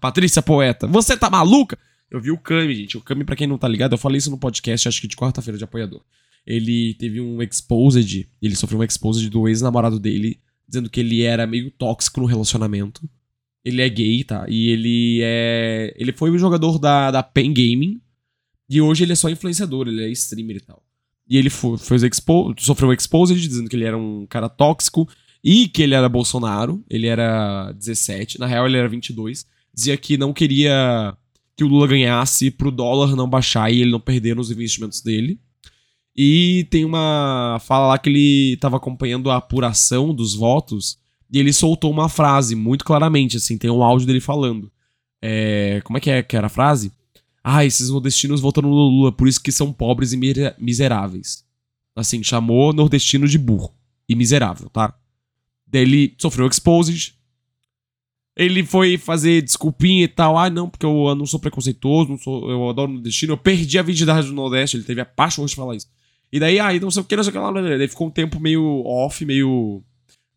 Patrícia 0.00 0.40
Poeta, 0.40 0.86
você 0.86 1.16
tá 1.16 1.28
maluca? 1.28 1.78
Eu 2.10 2.20
vi 2.20 2.30
o 2.30 2.38
Kami, 2.38 2.74
gente. 2.74 2.96
O 2.96 3.00
Kami, 3.00 3.24
pra 3.24 3.34
quem 3.34 3.46
não 3.46 3.58
tá 3.58 3.66
ligado, 3.66 3.92
eu 3.92 3.98
falei 3.98 4.18
isso 4.18 4.30
no 4.30 4.38
podcast, 4.38 4.86
acho 4.86 5.00
que 5.00 5.08
de 5.08 5.16
quarta-feira 5.16 5.58
de 5.58 5.64
apoiador. 5.64 6.02
Ele 6.46 6.94
teve 6.94 7.20
um 7.20 7.40
exposed, 7.42 8.28
ele 8.40 8.56
sofreu 8.56 8.80
um 8.80 8.84
exposed 8.84 9.28
do 9.30 9.48
ex-namorado 9.48 9.98
dele, 9.98 10.40
dizendo 10.68 10.90
que 10.90 11.00
ele 11.00 11.22
era 11.22 11.46
meio 11.46 11.70
tóxico 11.70 12.20
no 12.20 12.26
relacionamento. 12.26 13.08
Ele 13.64 13.80
é 13.80 13.88
gay, 13.88 14.24
tá? 14.24 14.44
E 14.48 14.68
ele 14.70 15.20
é. 15.22 15.94
Ele 15.96 16.12
foi 16.12 16.30
o 16.30 16.38
jogador 16.38 16.78
da, 16.78 17.10
da 17.10 17.22
Pen 17.22 17.52
Gaming. 17.52 18.00
E 18.68 18.80
hoje 18.80 19.04
ele 19.04 19.12
é 19.12 19.16
só 19.16 19.28
influenciador, 19.28 19.86
ele 19.86 20.04
é 20.04 20.08
streamer 20.10 20.56
e 20.56 20.60
tal. 20.60 20.82
E 21.28 21.36
ele 21.36 21.50
foi, 21.50 21.78
fez 21.78 22.02
expo, 22.02 22.54
sofreu 22.58 22.88
um 22.88 22.92
exposed, 22.92 23.40
dizendo 23.40 23.68
que 23.68 23.76
ele 23.76 23.84
era 23.84 23.96
um 23.96 24.26
cara 24.26 24.48
tóxico 24.48 25.08
e 25.42 25.68
que 25.68 25.82
ele 25.82 25.94
era 25.94 26.08
Bolsonaro. 26.08 26.84
Ele 26.88 27.06
era 27.06 27.72
17, 27.72 28.38
na 28.38 28.46
real 28.46 28.66
ele 28.66 28.76
era 28.76 28.88
22. 28.88 29.46
Dizia 29.74 29.96
que 29.96 30.16
não 30.16 30.32
queria 30.32 31.16
que 31.56 31.64
o 31.64 31.68
Lula 31.68 31.86
ganhasse 31.86 32.50
pro 32.50 32.70
dólar 32.70 33.14
não 33.16 33.28
baixar 33.28 33.72
e 33.72 33.80
ele 33.80 33.90
não 33.90 34.00
perder 34.00 34.36
nos 34.36 34.50
investimentos 34.50 35.00
dele. 35.00 35.40
E 36.14 36.66
tem 36.70 36.84
uma 36.84 37.58
fala 37.62 37.88
lá 37.88 37.98
que 37.98 38.10
ele 38.10 38.56
tava 38.58 38.76
acompanhando 38.76 39.30
a 39.30 39.36
apuração 39.36 40.14
dos 40.14 40.34
votos 40.34 40.98
e 41.32 41.38
ele 41.38 41.52
soltou 41.52 41.90
uma 41.90 42.08
frase 42.08 42.54
muito 42.54 42.84
claramente, 42.84 43.38
assim, 43.38 43.56
tem 43.56 43.70
um 43.70 43.82
áudio 43.82 44.06
dele 44.06 44.20
falando. 44.20 44.70
É, 45.22 45.80
como 45.84 45.96
é 45.96 46.00
que, 46.00 46.10
é 46.10 46.22
que 46.22 46.36
era 46.36 46.48
a 46.48 46.50
frase? 46.50 46.92
Ah, 47.42 47.64
esses 47.64 47.88
nordestinos 47.88 48.40
votaram 48.40 48.68
no 48.68 48.74
Lula, 48.74 49.10
por 49.10 49.26
isso 49.26 49.42
que 49.42 49.50
são 49.50 49.72
pobres 49.72 50.12
e 50.12 50.18
miseráveis. 50.58 51.44
Assim, 51.96 52.22
chamou 52.22 52.72
nordestino 52.72 53.26
de 53.26 53.38
burro 53.38 53.74
e 54.08 54.14
miserável, 54.14 54.68
tá? 54.68 54.94
Daí 55.72 55.82
ele 55.82 56.14
sofreu 56.18 56.46
exposed. 56.46 57.14
Ele 58.36 58.64
foi 58.64 58.98
fazer 58.98 59.42
desculpinha 59.42 60.04
e 60.04 60.08
tal. 60.08 60.38
Ah, 60.38 60.50
não, 60.50 60.68
porque 60.68 60.84
eu 60.84 61.14
não 61.14 61.26
sou 61.26 61.40
preconceituoso, 61.40 62.10
não 62.10 62.18
sou, 62.18 62.50
eu 62.50 62.68
adoro 62.68 62.92
nordestino. 62.92 63.32
Eu 63.32 63.38
perdi 63.38 63.78
a 63.78 63.82
virgindade 63.82 64.26
do 64.26 64.34
Nordeste. 64.34 64.76
Ele 64.76 64.84
teve 64.84 65.00
a 65.00 65.06
paixão 65.06 65.44
de 65.46 65.54
falar 65.54 65.76
isso. 65.76 65.88
E 66.30 66.38
daí, 66.38 66.60
ah, 66.60 66.72
não 66.78 66.90
sei 66.90 67.02
o 67.02 67.04
que, 67.04 67.16
não 67.16 67.24
sei 67.24 67.30
o 67.30 67.32
que 67.32 67.38
lá. 67.38 67.52
Daí 67.52 67.88
ficou 67.88 68.06
um 68.06 68.10
tempo 68.10 68.38
meio 68.38 68.82
off, 68.84 69.24
meio. 69.24 69.82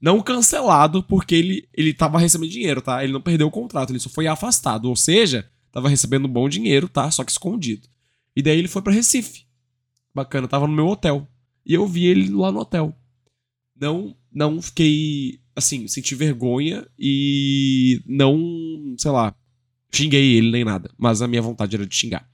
Não 0.01 0.21
cancelado, 0.21 1.03
porque 1.03 1.35
ele, 1.35 1.67
ele 1.73 1.93
tava 1.93 2.19
recebendo 2.19 2.49
dinheiro, 2.49 2.81
tá? 2.81 3.03
Ele 3.03 3.13
não 3.13 3.21
perdeu 3.21 3.47
o 3.47 3.51
contrato, 3.51 3.91
ele 3.91 3.99
só 3.99 4.09
foi 4.09 4.27
afastado. 4.27 4.85
Ou 4.85 4.95
seja, 4.95 5.49
tava 5.71 5.89
recebendo 5.89 6.27
bom 6.27 6.47
dinheiro, 6.47 6.87
tá? 6.87 7.09
Só 7.11 7.23
que 7.23 7.31
escondido. 7.31 7.87
E 8.35 8.41
daí 8.41 8.57
ele 8.57 8.67
foi 8.67 8.81
pra 8.81 8.93
Recife. 8.93 9.45
Bacana, 10.13 10.47
tava 10.47 10.67
no 10.67 10.73
meu 10.73 10.87
hotel. 10.87 11.27
E 11.65 11.73
eu 11.73 11.87
vi 11.87 12.05
ele 12.05 12.29
lá 12.29 12.51
no 12.51 12.59
hotel. 12.59 12.95
Não, 13.79 14.15
não 14.31 14.61
fiquei, 14.61 15.39
assim, 15.55 15.87
senti 15.87 16.15
vergonha 16.15 16.87
e 16.97 18.01
não, 18.05 18.95
sei 18.97 19.11
lá, 19.11 19.35
xinguei 19.91 20.35
ele 20.35 20.51
nem 20.51 20.63
nada. 20.63 20.89
Mas 20.97 21.21
a 21.21 21.27
minha 21.27 21.41
vontade 21.41 21.75
era 21.75 21.85
de 21.85 21.95
xingar. 21.95 22.27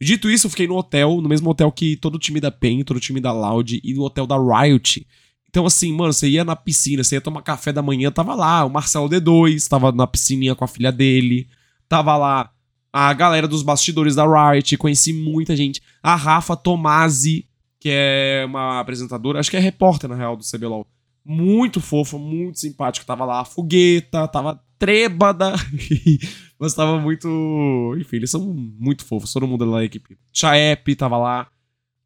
Dito 0.00 0.30
isso, 0.30 0.46
eu 0.46 0.50
fiquei 0.50 0.66
no 0.66 0.76
hotel, 0.76 1.20
no 1.22 1.28
mesmo 1.28 1.48
hotel 1.48 1.72
que 1.72 1.96
todo 1.96 2.16
o 2.16 2.18
time 2.18 2.40
da 2.40 2.50
PEN, 2.50 2.84
todo 2.84 2.98
o 2.98 3.00
time 3.00 3.20
da 3.20 3.32
Loud 3.32 3.80
e 3.82 3.94
no 3.94 4.02
hotel 4.02 4.26
da 4.26 4.36
Riot. 4.36 5.06
Então, 5.48 5.64
assim, 5.64 5.90
mano, 5.92 6.12
você 6.12 6.28
ia 6.28 6.44
na 6.44 6.54
piscina, 6.54 7.02
você 7.02 7.14
ia 7.14 7.20
tomar 7.20 7.40
café 7.40 7.72
da 7.72 7.80
manhã, 7.80 8.10
tava 8.10 8.34
lá 8.34 8.64
o 8.64 8.70
Marcelo 8.70 9.08
D2, 9.08 9.66
tava 9.68 9.90
na 9.90 10.06
piscininha 10.06 10.54
com 10.54 10.64
a 10.64 10.68
filha 10.68 10.92
dele, 10.92 11.48
tava 11.88 12.14
lá 12.16 12.50
a 12.92 13.12
galera 13.14 13.48
dos 13.48 13.62
bastidores 13.62 14.14
da 14.14 14.24
Riot, 14.24 14.76
conheci 14.76 15.12
muita 15.14 15.56
gente. 15.56 15.82
A 16.02 16.14
Rafa 16.14 16.56
Tomasi, 16.56 17.46
que 17.86 17.90
é 17.92 18.44
uma 18.44 18.80
apresentadora, 18.80 19.38
acho 19.38 19.48
que 19.48 19.56
é 19.56 19.60
repórter, 19.60 20.10
na 20.10 20.16
real, 20.16 20.36
do 20.36 20.42
CBLOL. 20.42 20.84
Muito 21.24 21.80
fofa, 21.80 22.18
muito 22.18 22.58
simpática. 22.58 23.06
Tava 23.06 23.24
lá 23.24 23.42
a 23.42 23.44
Fogueta, 23.44 24.26
tava 24.26 24.60
trêbada, 24.76 25.54
mas 26.58 26.74
tava 26.74 26.98
muito... 26.98 27.94
Enfim, 27.96 28.16
eles 28.16 28.30
são 28.32 28.42
muito 28.42 29.04
fofos, 29.04 29.32
todo 29.32 29.46
mundo 29.46 29.64
lá 29.64 29.78
da 29.78 29.84
equipe. 29.84 30.18
Chaep 30.32 30.96
tava 30.96 31.16
lá. 31.16 31.46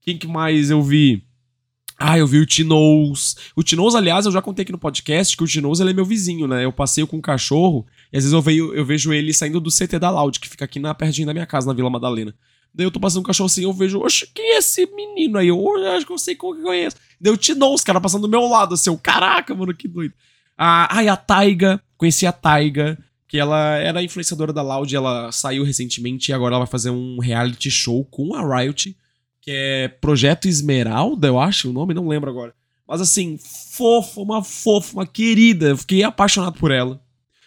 Quem 0.03 0.19
que 0.19 0.27
mais 0.27 0.69
eu 0.69 0.83
vi? 0.83 1.25
Ah, 1.99 2.19
eu 2.19 2.27
vi 2.27 2.41
o 2.41 2.47
Tinoz. 2.47 3.37
O 3.57 3.63
Tinoz, 3.63 3.95
aliás, 3.95 4.27
eu 4.27 4.33
já 4.33 4.43
contei 4.43 4.65
aqui 4.65 4.73
no 4.73 4.79
podcast 4.79 5.35
que 5.35 5.45
o 5.45 5.47
Tinoz 5.47 5.81
ele 5.81 5.93
é 5.93 5.95
meu 5.95 6.05
vizinho, 6.05 6.47
né? 6.47 6.63
Eu 6.63 6.73
passeio 6.75 7.07
com 7.07 7.17
um 7.17 7.23
cachorro 7.23 7.87
e 8.13 8.19
às 8.19 8.25
vezes 8.25 8.35
eu, 8.35 8.43
vejo, 8.43 8.75
eu 8.75 8.85
vejo 8.85 9.15
ele 9.15 9.33
saindo 9.33 9.59
do 9.59 9.71
CT 9.71 9.99
da 9.99 10.11
Loud, 10.11 10.41
que 10.41 10.49
fica 10.49 10.67
aqui 10.67 10.79
na 10.79 10.95
pertinho 10.95 11.27
da 11.27 11.33
minha 11.33 11.47
casa, 11.47 11.67
na 11.67 11.73
Vila 11.73 11.89
Madalena. 11.89 12.35
Daí 12.75 12.87
eu 12.87 12.91
tô 12.91 13.01
passando 13.01 13.21
um 13.21 13.25
cachorro 13.25 13.47
assim, 13.47 13.63
eu 13.63 13.73
vejo, 13.73 14.01
oxe, 14.01 14.29
quem 14.35 14.55
é 14.55 14.59
esse 14.59 14.87
menino 14.87 15.39
aí? 15.39 15.49
Eu, 15.49 15.77
acho 15.95 16.07
que 16.07 16.13
eu 16.13 16.19
sei 16.19 16.35
como 16.35 16.55
que 16.55 16.61
eu 16.61 16.67
conheço. 16.67 16.97
Daí 17.21 17.33
eu 17.33 17.37
te 17.37 17.55
dou 17.55 17.75
os 17.75 17.83
caras 17.83 18.03
passando 18.03 18.23
do 18.23 18.29
meu 18.29 18.47
lado, 18.47 18.75
assim, 18.75 18.91
eu, 18.91 18.99
caraca, 18.99 19.55
mano, 19.55 19.75
que 19.75 19.89
doido. 19.89 20.15
Ah, 20.57 20.89
ai, 20.91 21.09
a 21.09 21.17
Taiga, 21.17 21.83
conheci 21.97 22.27
a 22.27 22.33
Taiga, 22.33 22.99
que 23.27 23.39
ela 23.39 23.77
era 23.77 24.03
influenciadora 24.03 24.53
da 24.53 24.63
Loud, 24.63 24.95
ela 24.95 25.31
saiu 25.33 25.65
recentemente 25.65 26.31
e 26.31 26.35
agora 26.35 26.55
ela 26.55 26.65
vai 26.65 26.71
fazer 26.71 26.91
um 26.91 27.19
reality 27.19 27.71
show 27.71 28.05
com 28.05 28.35
a 28.35 28.59
Riot, 28.59 28.97
que 29.41 29.51
é 29.51 29.89
Projeto 29.89 30.47
Esmeralda, 30.47 31.29
eu 31.29 31.39
acho 31.39 31.71
o 31.71 31.73
nome, 31.73 31.95
não 31.95 32.09
lembro 32.09 32.31
agora. 32.31 32.55
Mas 32.87 33.01
assim, 33.01 33.39
fofa, 33.39 34.21
uma 34.21 34.43
fofa, 34.43 34.95
uma 34.95 35.07
querida, 35.07 35.69
eu 35.69 35.77
fiquei 35.77 36.03
apaixonado 36.03 36.59
por 36.59 36.71
ela. 36.71 37.01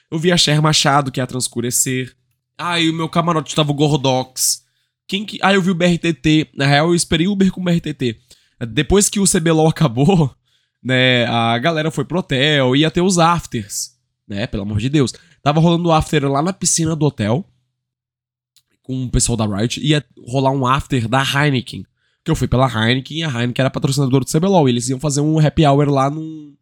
Eu 0.10 0.18
vi 0.18 0.32
a 0.32 0.38
Cher 0.38 0.62
Machado, 0.62 1.12
que 1.12 1.20
é 1.20 1.24
a 1.24 1.27
Transcurecer. 1.27 2.15
E 2.80 2.89
o 2.89 2.94
meu 2.94 3.10
camarote 3.10 3.53
tava 3.53 3.72
o 3.72 3.74
Gordox. 3.74 4.62
Quem 5.07 5.25
que... 5.25 5.39
Ah, 5.41 5.53
eu 5.53 5.62
vi 5.62 5.72
o 5.72 5.75
BRTT. 5.75 6.50
Na 6.55 6.65
real, 6.65 6.88
eu 6.88 6.95
esperei 6.95 7.27
Uber 7.27 7.51
com 7.51 7.62
o 7.62 7.63
BRTT. 7.63 8.19
Depois 8.67 9.10
que 9.10 9.19
o 9.19 9.25
CBLOL 9.25 9.67
acabou, 9.67 10.33
né, 10.81 11.25
a 11.25 11.57
galera 11.57 11.91
foi 11.91 12.05
pro 12.05 12.19
hotel, 12.19 12.75
ia 12.75 12.91
ter 12.91 13.01
os 13.01 13.17
afters, 13.17 13.91
né, 14.27 14.48
pelo 14.48 14.63
amor 14.63 14.79
de 14.79 14.89
Deus. 14.89 15.13
Tava 15.41 15.60
rolando 15.60 15.89
o 15.89 15.91
after 15.91 16.29
lá 16.29 16.41
na 16.41 16.53
piscina 16.53 16.95
do 16.95 17.05
hotel, 17.05 17.45
com 18.81 19.05
o 19.05 19.10
pessoal 19.10 19.38
da 19.38 19.45
Riot, 19.45 19.79
ia 19.81 20.05
rolar 20.27 20.51
um 20.51 20.67
after 20.67 21.07
da 21.07 21.24
Heineken, 21.24 21.86
que 22.24 22.31
eu 22.31 22.36
fui 22.36 22.48
pela 22.48 22.67
Heineken, 22.67 23.17
e 23.17 23.24
a 23.24 23.27
Heineken 23.29 23.63
era 23.63 23.69
patrocinadora 23.69 24.24
do 24.24 24.31
CBLOL, 24.31 24.67
e 24.67 24.72
eles 24.72 24.89
iam 24.89 25.00
fazer 25.00 25.22
um 25.22 25.39
happy 25.39 25.65
hour 25.65 25.89
lá 25.89 26.10
num... 26.10 26.55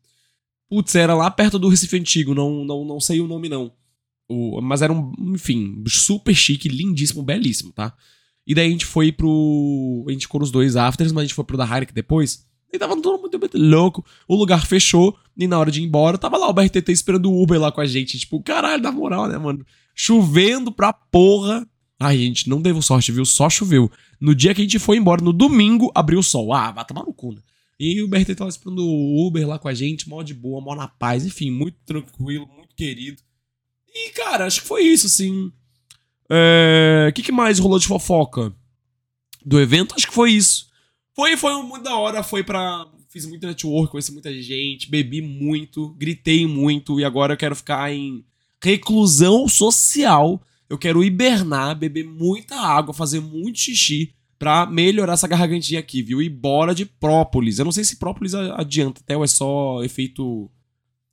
Putz, 0.69 0.95
era 0.95 1.13
lá 1.13 1.29
perto 1.29 1.59
do 1.59 1.67
Recife 1.67 1.97
Antigo, 1.97 2.33
não, 2.33 2.63
não, 2.63 2.85
não 2.85 2.99
sei 2.99 3.19
o 3.19 3.27
nome 3.27 3.49
não. 3.49 3.73
O, 4.29 4.61
mas 4.61 4.81
era 4.81 4.93
um, 4.93 5.11
enfim, 5.33 5.83
super 5.85 6.33
chique, 6.33 6.69
lindíssimo, 6.69 7.21
belíssimo, 7.21 7.73
tá? 7.73 7.93
E 8.45 8.55
daí 8.55 8.67
a 8.67 8.71
gente 8.71 8.85
foi 8.85 9.11
pro. 9.11 10.05
A 10.07 10.11
gente 10.11 10.23
ficou 10.23 10.41
nos 10.41 10.51
dois 10.51 10.75
afters, 10.75 11.11
mas 11.11 11.21
a 11.21 11.25
gente 11.25 11.35
foi 11.35 11.45
pro 11.45 11.57
da 11.57 11.65
Heineken 11.65 11.93
depois. 11.93 12.45
E 12.73 12.79
tava 12.79 12.99
todo 13.01 13.21
mundo 13.21 13.37
muito 13.37 13.57
louco. 13.57 14.05
O 14.27 14.35
lugar 14.35 14.65
fechou. 14.65 15.17
E 15.37 15.47
na 15.47 15.59
hora 15.59 15.71
de 15.71 15.81
ir 15.81 15.85
embora, 15.85 16.17
tava 16.17 16.37
lá 16.37 16.47
o 16.47 16.53
BRTT 16.53 16.91
esperando 16.91 17.31
o 17.31 17.43
Uber 17.43 17.59
lá 17.59 17.71
com 17.71 17.81
a 17.81 17.85
gente. 17.85 18.17
Tipo, 18.17 18.41
caralho, 18.41 18.81
na 18.81 18.91
moral, 18.91 19.27
né, 19.27 19.37
mano? 19.37 19.65
Chovendo 19.93 20.71
pra 20.71 20.93
porra. 20.93 21.67
Ai, 21.99 22.17
gente, 22.17 22.49
não 22.49 22.61
deu 22.61 22.81
sorte, 22.81 23.11
viu? 23.11 23.25
Só 23.25 23.49
choveu. 23.49 23.91
No 24.19 24.33
dia 24.33 24.53
que 24.55 24.61
a 24.61 24.63
gente 24.63 24.79
foi 24.79 24.97
embora, 24.97 25.21
no 25.21 25.33
domingo, 25.33 25.91
abriu 25.93 26.19
o 26.19 26.23
sol. 26.23 26.53
Ah, 26.53 26.71
vai 26.71 26.85
tomar 26.85 27.03
no 27.03 27.13
cu, 27.13 27.33
né? 27.33 27.41
E 27.79 28.01
o 28.01 28.07
BRT 28.07 28.35
tava 28.35 28.49
esperando 28.49 28.83
o 28.85 29.27
Uber 29.27 29.47
lá 29.47 29.57
com 29.59 29.67
a 29.67 29.73
gente, 29.73 30.07
mó 30.07 30.21
de 30.21 30.33
boa, 30.33 30.61
mó 30.61 30.75
na 30.75 30.87
paz. 30.87 31.25
Enfim, 31.25 31.51
muito 31.51 31.77
tranquilo, 31.85 32.47
muito 32.47 32.75
querido. 32.75 33.21
E, 33.87 34.11
cara, 34.11 34.45
acho 34.45 34.61
que 34.61 34.67
foi 34.67 34.83
isso, 34.83 35.07
assim. 35.07 35.51
O 36.31 37.07
é... 37.07 37.11
que, 37.13 37.21
que 37.21 37.31
mais 37.31 37.59
rolou 37.59 37.77
de 37.77 37.87
fofoca? 37.87 38.53
Do 39.45 39.59
evento? 39.59 39.93
Acho 39.95 40.07
que 40.07 40.13
foi 40.13 40.31
isso. 40.31 40.67
Foi, 41.13 41.35
foi 41.35 41.61
muito 41.61 41.83
da 41.83 41.95
hora, 41.95 42.23
foi 42.23 42.43
pra. 42.43 42.87
Fiz 43.09 43.25
muito 43.25 43.45
network, 43.45 43.91
conheci 43.91 44.13
muita 44.13 44.33
gente, 44.41 44.89
bebi 44.89 45.21
muito, 45.21 45.89
gritei 45.95 46.47
muito 46.47 46.97
e 46.97 47.03
agora 47.03 47.33
eu 47.33 47.37
quero 47.37 47.53
ficar 47.53 47.91
em 47.93 48.23
reclusão 48.63 49.49
social. 49.49 50.41
Eu 50.69 50.77
quero 50.77 51.03
hibernar, 51.03 51.77
beber 51.77 52.05
muita 52.05 52.55
água, 52.55 52.93
fazer 52.93 53.19
muito 53.19 53.59
xixi 53.59 54.13
pra 54.39 54.65
melhorar 54.65 55.13
essa 55.13 55.27
gargantinha 55.27 55.81
aqui, 55.81 56.01
viu? 56.01 56.21
E 56.21 56.29
bora 56.29 56.73
de 56.73 56.85
própolis. 56.85 57.59
Eu 57.59 57.65
não 57.65 57.71
sei 57.71 57.83
se 57.83 57.97
própolis 57.99 58.33
adianta, 58.33 59.01
até 59.01 59.17
ou 59.17 59.23
é 59.25 59.27
só 59.27 59.83
efeito. 59.83 60.49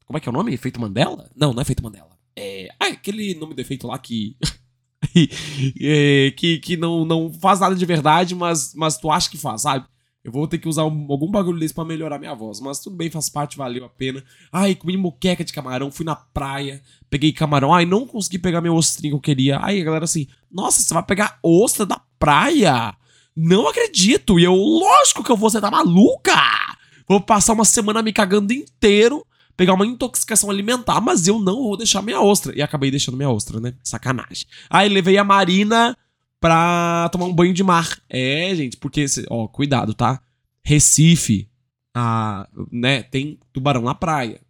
Como 0.06 0.16
é 0.16 0.20
que 0.20 0.28
é 0.28 0.30
o 0.30 0.32
nome? 0.32 0.54
Efeito 0.54 0.80
Mandela? 0.80 1.28
Não, 1.34 1.52
não 1.52 1.60
é 1.60 1.62
efeito 1.62 1.82
Mandela. 1.82 2.16
É. 2.36 2.68
Ah, 2.78 2.86
aquele 2.86 3.34
nome 3.34 3.54
do 3.54 3.60
efeito 3.60 3.86
lá 3.88 3.98
que. 3.98 4.36
é, 5.80 6.32
que, 6.36 6.58
que 6.58 6.76
não, 6.76 7.04
não 7.04 7.32
faz 7.32 7.60
nada 7.60 7.74
de 7.74 7.86
verdade, 7.86 8.34
mas, 8.34 8.74
mas 8.74 8.98
tu 8.98 9.10
acha 9.10 9.30
que 9.30 9.38
faz, 9.38 9.62
sabe? 9.62 9.86
Eu 10.22 10.32
vou 10.32 10.46
ter 10.46 10.58
que 10.58 10.68
usar 10.68 10.84
um, 10.84 11.06
algum 11.10 11.30
bagulho 11.30 11.58
desse 11.58 11.72
pra 11.72 11.84
melhorar 11.84 12.18
minha 12.18 12.34
voz. 12.34 12.60
Mas 12.60 12.80
tudo 12.80 12.96
bem, 12.96 13.10
faz 13.10 13.28
parte, 13.28 13.56
valeu 13.56 13.84
a 13.84 13.88
pena. 13.88 14.22
Ai, 14.52 14.74
comi 14.74 14.96
moqueca 14.96 15.44
de 15.44 15.52
camarão, 15.52 15.90
fui 15.90 16.04
na 16.04 16.16
praia, 16.16 16.82
peguei 17.08 17.32
camarão. 17.32 17.72
Ai, 17.72 17.86
não 17.86 18.06
consegui 18.06 18.38
pegar 18.38 18.60
meu 18.60 18.74
ostrinho 18.74 19.12
que 19.12 19.16
eu 19.16 19.34
queria. 19.34 19.58
Ai, 19.58 19.80
a 19.80 19.84
galera 19.84 20.04
assim, 20.04 20.26
nossa, 20.50 20.82
você 20.82 20.92
vai 20.92 21.02
pegar 21.02 21.38
ostra 21.42 21.86
da 21.86 22.00
praia? 22.18 22.94
Não 23.34 23.68
acredito. 23.68 24.38
E 24.38 24.44
eu, 24.44 24.54
lógico 24.54 25.22
que 25.22 25.30
eu 25.30 25.36
vou, 25.36 25.48
você 25.48 25.60
tá 25.60 25.70
maluca? 25.70 26.36
Vou 27.08 27.20
passar 27.20 27.54
uma 27.54 27.64
semana 27.64 28.02
me 28.02 28.12
cagando 28.12 28.52
inteiro 28.52 29.24
pegar 29.58 29.74
uma 29.74 29.84
intoxicação 29.84 30.48
alimentar, 30.50 31.00
mas 31.00 31.26
eu 31.26 31.40
não 31.40 31.64
vou 31.64 31.76
deixar 31.76 32.00
minha 32.00 32.20
ostra. 32.20 32.56
E 32.56 32.62
acabei 32.62 32.92
deixando 32.92 33.16
minha 33.16 33.28
ostra, 33.28 33.58
né? 33.58 33.74
Sacanagem. 33.82 34.46
Aí 34.70 34.88
levei 34.88 35.18
a 35.18 35.24
Marina 35.24 35.98
pra 36.40 37.08
tomar 37.10 37.26
um 37.26 37.34
banho 37.34 37.52
de 37.52 37.64
mar. 37.64 38.00
É, 38.08 38.54
gente, 38.54 38.76
porque, 38.76 39.04
ó, 39.28 39.48
cuidado, 39.48 39.94
tá? 39.94 40.22
Recife, 40.62 41.48
a, 41.92 42.48
né, 42.70 43.02
tem 43.02 43.36
tubarão 43.52 43.82
na 43.82 43.96
praia. 43.96 44.40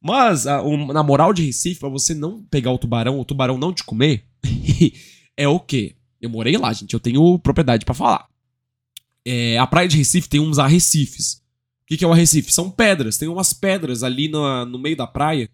Mas, 0.00 0.46
a, 0.46 0.62
na 0.92 1.02
moral 1.02 1.32
de 1.32 1.44
Recife, 1.44 1.80
pra 1.80 1.88
você 1.88 2.14
não 2.14 2.44
pegar 2.44 2.70
o 2.70 2.78
tubarão, 2.78 3.18
o 3.18 3.24
tubarão 3.24 3.58
não 3.58 3.72
te 3.72 3.82
comer, 3.82 4.24
é 5.36 5.48
o 5.48 5.58
quê? 5.58 5.96
Eu 6.20 6.30
morei 6.30 6.56
lá, 6.56 6.72
gente, 6.72 6.94
eu 6.94 7.00
tenho 7.00 7.36
propriedade 7.40 7.84
para 7.84 7.94
falar. 7.94 8.28
É, 9.24 9.58
a 9.58 9.66
praia 9.66 9.88
de 9.88 9.96
Recife 9.96 10.28
tem 10.28 10.38
uns 10.38 10.60
arrecifes 10.60 11.41
que, 11.92 11.98
que 11.98 12.04
é 12.04 12.08
o 12.08 12.12
arrecife? 12.12 12.52
São 12.52 12.70
pedras. 12.70 13.18
Tem 13.18 13.28
umas 13.28 13.52
pedras 13.52 14.02
ali 14.02 14.28
no, 14.28 14.64
no 14.64 14.78
meio 14.78 14.96
da 14.96 15.06
praia 15.06 15.48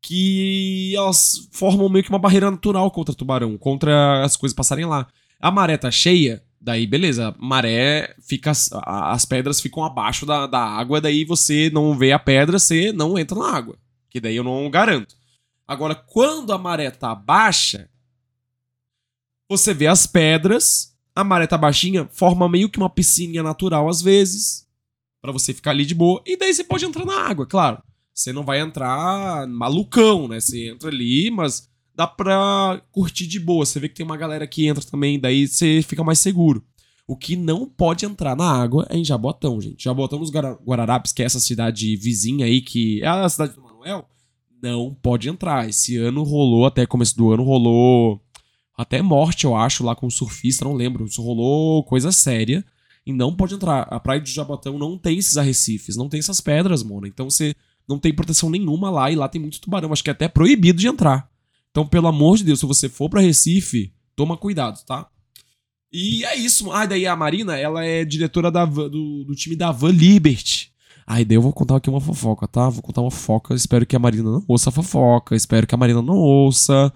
que 0.00 0.94
elas 0.94 1.48
formam 1.50 1.88
meio 1.88 2.04
que 2.04 2.10
uma 2.10 2.18
barreira 2.18 2.48
natural 2.48 2.88
contra 2.92 3.14
tubarão, 3.14 3.58
contra 3.58 4.24
as 4.24 4.36
coisas 4.36 4.54
passarem 4.54 4.84
lá. 4.84 5.08
A 5.40 5.50
maré 5.50 5.76
tá 5.76 5.90
cheia, 5.90 6.44
daí 6.60 6.86
beleza, 6.86 7.28
a 7.28 7.34
maré 7.38 8.14
fica. 8.20 8.52
As 8.84 9.24
pedras 9.24 9.60
ficam 9.60 9.82
abaixo 9.82 10.24
da, 10.24 10.46
da 10.46 10.60
água, 10.60 11.00
daí 11.00 11.24
você 11.24 11.68
não 11.70 11.98
vê 11.98 12.12
a 12.12 12.18
pedra, 12.18 12.58
você 12.58 12.92
não 12.92 13.18
entra 13.18 13.36
na 13.36 13.50
água. 13.50 13.76
Que 14.08 14.20
daí 14.20 14.36
eu 14.36 14.44
não 14.44 14.70
garanto. 14.70 15.16
Agora, 15.66 15.96
quando 15.96 16.52
a 16.52 16.58
maré 16.58 16.92
tá 16.92 17.12
baixa, 17.12 17.90
você 19.48 19.74
vê 19.74 19.88
as 19.88 20.06
pedras, 20.06 20.96
a 21.12 21.24
maré 21.24 21.48
tá 21.48 21.58
baixinha, 21.58 22.06
forma 22.12 22.48
meio 22.48 22.68
que 22.68 22.78
uma 22.78 22.90
piscininha 22.90 23.42
natural 23.42 23.88
às 23.88 24.00
vezes 24.00 24.65
para 25.20 25.32
você 25.32 25.52
ficar 25.52 25.70
ali 25.72 25.84
de 25.84 25.94
boa. 25.94 26.22
E 26.26 26.36
daí 26.36 26.52
você 26.52 26.64
pode 26.64 26.84
entrar 26.84 27.04
na 27.04 27.20
água, 27.20 27.46
claro. 27.46 27.82
Você 28.14 28.32
não 28.32 28.44
vai 28.44 28.60
entrar 28.60 29.46
malucão, 29.46 30.26
né? 30.26 30.40
Você 30.40 30.68
entra 30.68 30.88
ali, 30.88 31.30
mas 31.30 31.68
dá 31.94 32.06
pra 32.06 32.80
curtir 32.90 33.26
de 33.26 33.38
boa. 33.38 33.66
Você 33.66 33.78
vê 33.78 33.88
que 33.88 33.94
tem 33.94 34.06
uma 34.06 34.16
galera 34.16 34.46
que 34.46 34.66
entra 34.66 34.84
também, 34.84 35.20
daí 35.20 35.46
você 35.46 35.82
fica 35.82 36.02
mais 36.02 36.18
seguro. 36.18 36.64
O 37.06 37.16
que 37.16 37.36
não 37.36 37.66
pode 37.66 38.04
entrar 38.04 38.34
na 38.34 38.50
água 38.50 38.86
é 38.90 38.96
em 38.96 39.04
Jabotão, 39.04 39.60
gente. 39.60 39.84
Jabotão 39.84 40.18
nos 40.18 40.30
Guararapes, 40.30 41.12
que 41.12 41.22
é 41.22 41.26
essa 41.26 41.38
cidade 41.38 41.94
vizinha 41.96 42.46
aí, 42.46 42.60
que 42.60 43.02
é 43.02 43.06
a 43.06 43.28
cidade 43.28 43.54
do 43.54 43.62
Manuel, 43.62 44.08
não 44.62 44.94
pode 44.94 45.28
entrar. 45.28 45.68
Esse 45.68 45.96
ano 45.96 46.22
rolou, 46.22 46.66
até 46.66 46.84
começo 46.84 47.16
do 47.16 47.30
ano, 47.30 47.44
rolou 47.44 48.20
até 48.76 49.00
morte, 49.00 49.44
eu 49.44 49.56
acho, 49.56 49.84
lá 49.84 49.94
com 49.94 50.06
o 50.06 50.10
surfista, 50.10 50.64
não 50.64 50.74
lembro. 50.74 51.04
Isso 51.04 51.22
rolou 51.22 51.84
coisa 51.84 52.10
séria 52.10 52.64
e 53.06 53.12
não 53.12 53.34
pode 53.34 53.54
entrar. 53.54 53.82
A 53.82 54.00
praia 54.00 54.20
de 54.20 54.32
Jabotão 54.32 54.76
não 54.76 54.98
tem 54.98 55.16
esses 55.16 55.36
arrecifes, 55.36 55.96
não 55.96 56.08
tem 56.08 56.18
essas 56.18 56.40
pedras, 56.40 56.82
mano. 56.82 57.06
Então 57.06 57.30
você 57.30 57.54
não 57.88 57.98
tem 57.98 58.12
proteção 58.12 58.50
nenhuma 58.50 58.90
lá 58.90 59.10
e 59.10 59.14
lá 59.14 59.28
tem 59.28 59.40
muito 59.40 59.60
tubarão. 59.60 59.92
Acho 59.92 60.02
que 60.02 60.10
é 60.10 60.12
até 60.12 60.26
proibido 60.28 60.80
de 60.80 60.88
entrar. 60.88 61.30
Então, 61.70 61.86
pelo 61.86 62.08
amor 62.08 62.36
de 62.36 62.44
Deus, 62.44 62.58
se 62.58 62.66
você 62.66 62.88
for 62.88 63.08
para 63.08 63.20
Recife, 63.20 63.92
toma 64.16 64.36
cuidado, 64.36 64.82
tá? 64.84 65.06
E 65.92 66.24
é 66.24 66.34
isso. 66.34 66.72
Ah, 66.72 66.84
daí 66.84 67.06
a 67.06 67.14
Marina, 67.14 67.56
ela 67.56 67.84
é 67.84 68.04
diretora 68.04 68.50
da, 68.50 68.64
do, 68.64 69.24
do 69.24 69.34
time 69.34 69.54
da 69.54 69.70
Van 69.70 69.92
Liberty. 69.92 70.72
Aí 71.06 71.24
daí 71.24 71.36
eu 71.36 71.42
vou 71.42 71.52
contar 71.52 71.76
aqui 71.76 71.88
uma 71.88 72.00
fofoca, 72.00 72.48
tá? 72.48 72.68
Vou 72.68 72.82
contar 72.82 73.02
uma 73.02 73.10
fofoca. 73.10 73.54
Espero 73.54 73.86
que 73.86 73.94
a 73.94 73.98
Marina 73.98 74.24
não 74.24 74.44
ouça 74.48 74.70
a 74.70 74.72
fofoca. 74.72 75.36
Espero 75.36 75.66
que 75.66 75.74
a 75.74 75.78
Marina 75.78 76.02
não 76.02 76.16
ouça. 76.16 76.92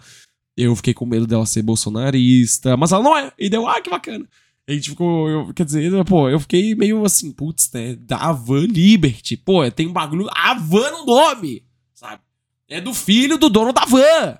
Eu 0.56 0.74
fiquei 0.74 0.92
com 0.92 1.06
medo 1.06 1.26
dela 1.26 1.46
ser 1.46 1.62
bolsonarista. 1.62 2.76
Mas 2.76 2.90
ela 2.90 3.02
não 3.02 3.16
é. 3.16 3.32
E 3.38 3.48
deu, 3.48 3.68
ah, 3.68 3.80
que 3.80 3.88
bacana. 3.88 4.26
A 4.70 4.74
gente 4.74 4.90
ficou, 4.90 5.28
eu, 5.28 5.52
quer 5.52 5.64
dizer, 5.64 6.04
pô, 6.04 6.28
eu 6.28 6.38
fiquei 6.38 6.76
meio 6.76 7.04
assim, 7.04 7.32
putz, 7.32 7.68
né? 7.72 7.96
Da 7.96 8.30
Van 8.30 8.66
Liberty. 8.66 9.36
Pô, 9.36 9.68
tem 9.68 9.88
um 9.88 9.92
bagulho. 9.92 10.28
A 10.30 10.54
Van 10.54 10.92
no 10.92 11.06
nome, 11.06 11.64
sabe? 11.92 12.22
É 12.68 12.80
do 12.80 12.94
filho 12.94 13.36
do 13.36 13.50
dono 13.50 13.72
da 13.72 13.84
van. 13.84 14.38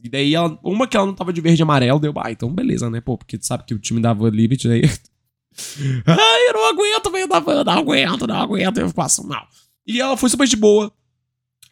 E 0.00 0.08
daí, 0.08 0.36
ela, 0.36 0.56
uma 0.62 0.86
que 0.86 0.96
ela 0.96 1.06
não 1.06 1.14
tava 1.14 1.32
de 1.32 1.40
verde 1.40 1.62
e 1.62 1.64
amarelo, 1.64 1.98
deu, 1.98 2.14
ah, 2.16 2.30
então 2.30 2.54
beleza, 2.54 2.88
né? 2.88 3.00
Pô, 3.00 3.18
porque 3.18 3.36
tu 3.36 3.44
sabe 3.44 3.64
que 3.64 3.74
o 3.74 3.78
time 3.80 4.00
da 4.00 4.12
Van 4.12 4.30
Liberty 4.30 4.68
aí. 4.68 4.82
Ai, 6.06 6.48
eu 6.48 6.52
não 6.52 6.68
aguento 6.68 7.10
meio 7.10 7.26
da 7.26 7.40
van, 7.40 7.64
não 7.64 7.72
aguento, 7.72 8.24
não 8.24 8.36
aguento, 8.36 8.78
eu 8.78 8.92
passo 8.92 9.26
mal. 9.26 9.48
E 9.84 10.00
ela 10.00 10.16
foi 10.16 10.30
super 10.30 10.46
de 10.46 10.54
boa. 10.54 10.92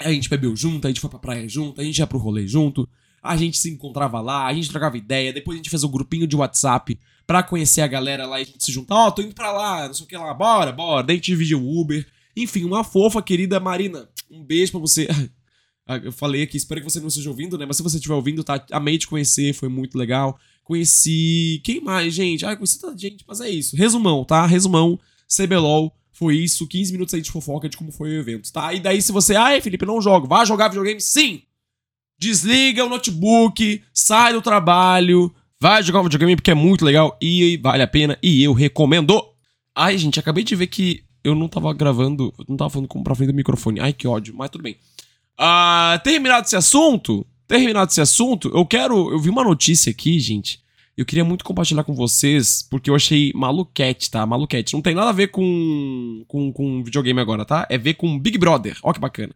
A 0.00 0.10
gente 0.10 0.28
bebeu 0.28 0.56
junto, 0.56 0.84
a 0.84 0.90
gente 0.90 1.00
foi 1.00 1.10
pra 1.10 1.20
praia 1.20 1.48
junto, 1.48 1.80
a 1.80 1.84
gente 1.84 1.98
ia 1.98 2.06
pro 2.08 2.18
rolê 2.18 2.44
junto 2.44 2.88
a 3.24 3.38
gente 3.38 3.56
se 3.56 3.70
encontrava 3.70 4.20
lá, 4.20 4.44
a 4.44 4.52
gente 4.52 4.68
trocava 4.68 4.98
ideia, 4.98 5.32
depois 5.32 5.56
a 5.56 5.58
gente 5.58 5.70
fez 5.70 5.82
um 5.82 5.90
grupinho 5.90 6.26
de 6.26 6.36
WhatsApp 6.36 7.00
pra 7.26 7.42
conhecer 7.42 7.80
a 7.80 7.86
galera 7.86 8.26
lá 8.26 8.38
e 8.38 8.42
a 8.42 8.46
gente 8.46 8.64
se 8.64 8.72
juntar, 8.72 8.94
ó, 8.94 9.08
oh, 9.08 9.12
tô 9.12 9.22
indo 9.22 9.34
pra 9.34 9.52
lá, 9.52 9.86
não 9.86 9.94
sei 9.94 10.04
o 10.04 10.08
que 10.08 10.16
lá, 10.16 10.32
bora, 10.34 10.72
bora, 10.72 11.06
daí 11.06 11.16
a 11.16 11.20
gente 11.20 11.54
o 11.54 11.80
Uber. 11.80 12.06
Enfim, 12.36 12.64
uma 12.64 12.82
fofa, 12.82 13.22
querida 13.22 13.60
Marina, 13.60 14.08
um 14.30 14.44
beijo 14.44 14.72
pra 14.72 14.80
você. 14.80 15.08
Ah, 15.86 15.98
eu 15.98 16.12
falei 16.12 16.42
aqui, 16.42 16.56
espero 16.56 16.80
que 16.80 16.90
você 16.90 16.98
não 16.98 17.08
esteja 17.08 17.28
ouvindo, 17.28 17.58
né? 17.58 17.66
Mas 17.66 17.76
se 17.76 17.82
você 17.82 17.96
estiver 17.96 18.14
ouvindo, 18.14 18.42
tá? 18.42 18.64
Amei 18.72 18.96
te 18.96 19.06
conhecer, 19.06 19.52
foi 19.52 19.68
muito 19.68 19.98
legal. 19.98 20.38
Conheci. 20.62 21.60
Quem 21.62 21.78
mais, 21.78 22.14
gente? 22.14 22.46
Ah, 22.46 22.56
conheci 22.56 22.80
tanta 22.80 22.96
gente, 22.96 23.22
mas 23.28 23.42
é 23.42 23.50
isso. 23.50 23.76
Resumão, 23.76 24.24
tá? 24.24 24.46
Resumão. 24.46 24.98
CBLOL. 25.28 25.94
Foi 26.10 26.36
isso, 26.36 26.66
15 26.66 26.92
minutos 26.92 27.12
aí 27.12 27.20
de 27.20 27.30
fofoca 27.30 27.68
de 27.68 27.76
como 27.76 27.90
foi 27.90 28.16
o 28.16 28.20
evento, 28.20 28.50
tá? 28.52 28.72
E 28.72 28.78
daí, 28.78 29.02
se 29.02 29.10
você, 29.10 29.34
ai, 29.34 29.60
Felipe, 29.60 29.84
não 29.84 30.00
jogo, 30.00 30.28
vai 30.28 30.46
jogar 30.46 30.68
videogame? 30.68 31.00
Sim! 31.00 31.42
Desliga 32.16 32.84
o 32.84 32.88
notebook, 32.88 33.82
sai 33.92 34.32
do 34.32 34.40
trabalho, 34.40 35.34
vai 35.64 35.82
jogar 35.82 36.00
um 36.00 36.02
videogame 36.02 36.36
porque 36.36 36.50
é 36.50 36.54
muito 36.54 36.84
legal 36.84 37.16
e 37.22 37.56
vale 37.56 37.82
a 37.82 37.86
pena 37.86 38.18
e 38.22 38.44
eu 38.44 38.52
recomendo. 38.52 39.18
Ai, 39.74 39.96
gente, 39.96 40.20
acabei 40.20 40.44
de 40.44 40.54
ver 40.54 40.66
que 40.66 41.02
eu 41.24 41.34
não 41.34 41.48
tava 41.48 41.72
gravando, 41.72 42.34
não 42.46 42.54
tava 42.54 42.68
falando 42.68 42.86
pra 43.02 43.14
frente 43.14 43.28
do 43.28 43.34
microfone. 43.34 43.80
Ai, 43.80 43.94
que 43.94 44.06
ódio, 44.06 44.34
mas 44.36 44.50
tudo 44.50 44.60
bem. 44.60 44.76
Ah, 45.38 45.98
terminado 46.04 46.44
esse 46.44 46.54
assunto, 46.54 47.26
terminado 47.48 47.90
esse 47.90 48.00
assunto, 48.02 48.50
eu 48.54 48.66
quero. 48.66 49.10
Eu 49.10 49.18
vi 49.18 49.30
uma 49.30 49.42
notícia 49.42 49.90
aqui, 49.90 50.20
gente. 50.20 50.60
Eu 50.94 51.06
queria 51.06 51.24
muito 51.24 51.46
compartilhar 51.46 51.82
com 51.82 51.94
vocês, 51.94 52.62
porque 52.70 52.90
eu 52.90 52.94
achei 52.94 53.32
maluquete, 53.34 54.10
tá? 54.10 54.26
Maluquete. 54.26 54.74
Não 54.74 54.82
tem 54.82 54.94
nada 54.94 55.08
a 55.08 55.14
ver 55.14 55.28
com, 55.28 56.26
com, 56.28 56.52
com 56.52 56.84
videogame 56.84 57.20
agora, 57.20 57.42
tá? 57.46 57.66
É 57.70 57.78
ver 57.78 57.94
com 57.94 58.18
Big 58.18 58.36
Brother. 58.36 58.78
Ó 58.82 58.92
que 58.92 59.00
bacana. 59.00 59.34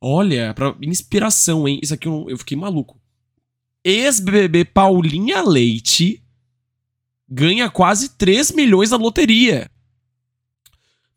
Olha, 0.00 0.54
pra 0.54 0.72
inspiração, 0.80 1.66
hein? 1.66 1.80
Isso 1.82 1.94
aqui 1.94 2.06
eu, 2.06 2.26
eu 2.28 2.38
fiquei 2.38 2.56
maluco. 2.56 2.96
Ex-BBB 3.84 4.64
Paulinha 4.64 5.42
Leite 5.42 6.22
ganha 7.28 7.68
quase 7.68 8.10
3 8.16 8.52
milhões 8.52 8.90
na 8.90 8.96
loteria. 8.96 9.70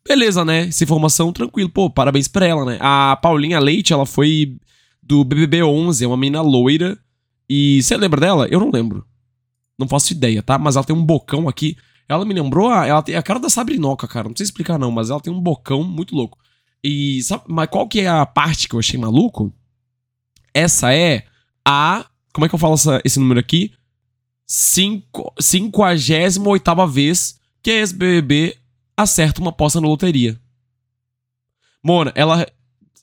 Beleza, 0.07 0.45
né? 0.45 0.67
Essa 0.67 0.83
informação, 0.83 1.33
tranquilo. 1.33 1.69
Pô, 1.69 1.89
parabéns 1.89 2.27
pra 2.27 2.45
ela, 2.45 2.65
né? 2.65 2.77
A 2.79 3.17
Paulinha 3.21 3.59
Leite, 3.59 3.93
ela 3.93 4.05
foi 4.05 4.57
do 5.01 5.23
BBB 5.23 5.63
11, 5.63 6.03
é 6.03 6.07
uma 6.07 6.17
menina 6.17 6.41
loira. 6.41 6.97
E 7.49 7.81
você 7.81 7.95
lembra 7.95 8.19
dela? 8.19 8.47
Eu 8.49 8.59
não 8.59 8.69
lembro. 8.69 9.05
Não 9.77 9.87
faço 9.87 10.13
ideia, 10.13 10.41
tá? 10.41 10.57
Mas 10.57 10.75
ela 10.75 10.85
tem 10.85 10.95
um 10.95 11.05
bocão 11.05 11.47
aqui. 11.47 11.77
Ela 12.09 12.25
me 12.25 12.33
lembrou, 12.33 12.69
a, 12.69 12.85
ela 12.85 13.01
tem 13.01 13.15
a 13.15 13.23
cara 13.23 13.39
da 13.39 13.49
Sabrinoca, 13.49 14.07
cara. 14.07 14.27
Não 14.27 14.35
sei 14.35 14.45
explicar 14.45 14.77
não, 14.77 14.91
mas 14.91 15.09
ela 15.09 15.19
tem 15.19 15.31
um 15.31 15.41
bocão 15.41 15.83
muito 15.83 16.15
louco. 16.15 16.37
E 16.83 17.21
sabe, 17.23 17.43
mas 17.47 17.69
qual 17.69 17.87
que 17.87 18.01
é 18.01 18.07
a 18.07 18.25
parte 18.25 18.67
que 18.67 18.75
eu 18.75 18.79
achei 18.79 18.99
maluco? 18.99 19.53
Essa 20.53 20.93
é 20.93 21.25
a, 21.65 22.05
como 22.37 22.45
é 22.45 22.49
que 22.49 22.53
eu 22.53 22.59
falo 22.59 22.75
essa, 22.75 23.01
esse 23.03 23.17
número 23.17 23.39
aqui? 23.39 23.73
58 24.45 26.87
vez 26.87 27.39
que 27.63 27.71
a 27.71 27.73
ex-BBB 27.73 28.55
acerta 28.95 29.41
uma 29.41 29.49
aposta 29.49 29.81
na 29.81 29.87
loteria. 29.87 30.39
Mona, 31.83 32.11
ela. 32.13 32.45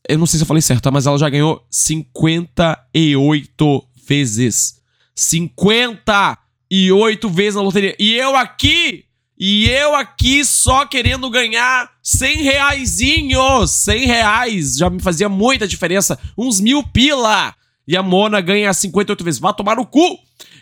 Eu 0.09 0.19
não 0.19 0.26
sei 0.26 0.38
se 0.38 0.45
eu 0.45 0.47
falei 0.47 0.62
certo, 0.62 0.85
tá? 0.85 0.93
mas 0.93 1.07
ela 1.07 1.19
já 1.19 1.29
ganhou 1.29 1.67
58 1.69 3.85
vezes. 4.07 4.81
50! 5.17 6.38
e 6.71 6.91
oito 6.91 7.29
vezes 7.29 7.55
na 7.55 7.62
loteria. 7.62 7.95
E 7.99 8.14
eu 8.14 8.35
aqui, 8.35 9.05
e 9.38 9.69
eu 9.69 9.95
aqui 9.95 10.45
só 10.45 10.87
querendo 10.87 11.31
ganhar 11.31 11.91
100 12.03 12.43
reaisinhos, 12.43 13.71
100 13.71 14.07
reais, 14.07 14.76
já 14.76 14.91
me 14.91 15.00
fazia 15.00 15.29
muita 15.29 15.69
diferença, 15.69 16.19
uns 16.37 16.61
mil 16.61 16.83
pila. 16.83 17.55
E 17.87 17.97
a 17.97 18.03
Mona 18.03 18.41
ganha 18.41 18.73
58 18.73 19.25
vezes, 19.25 19.41
vá 19.41 19.53
tomar 19.53 19.76
no 19.76 19.87
cu. 19.87 20.19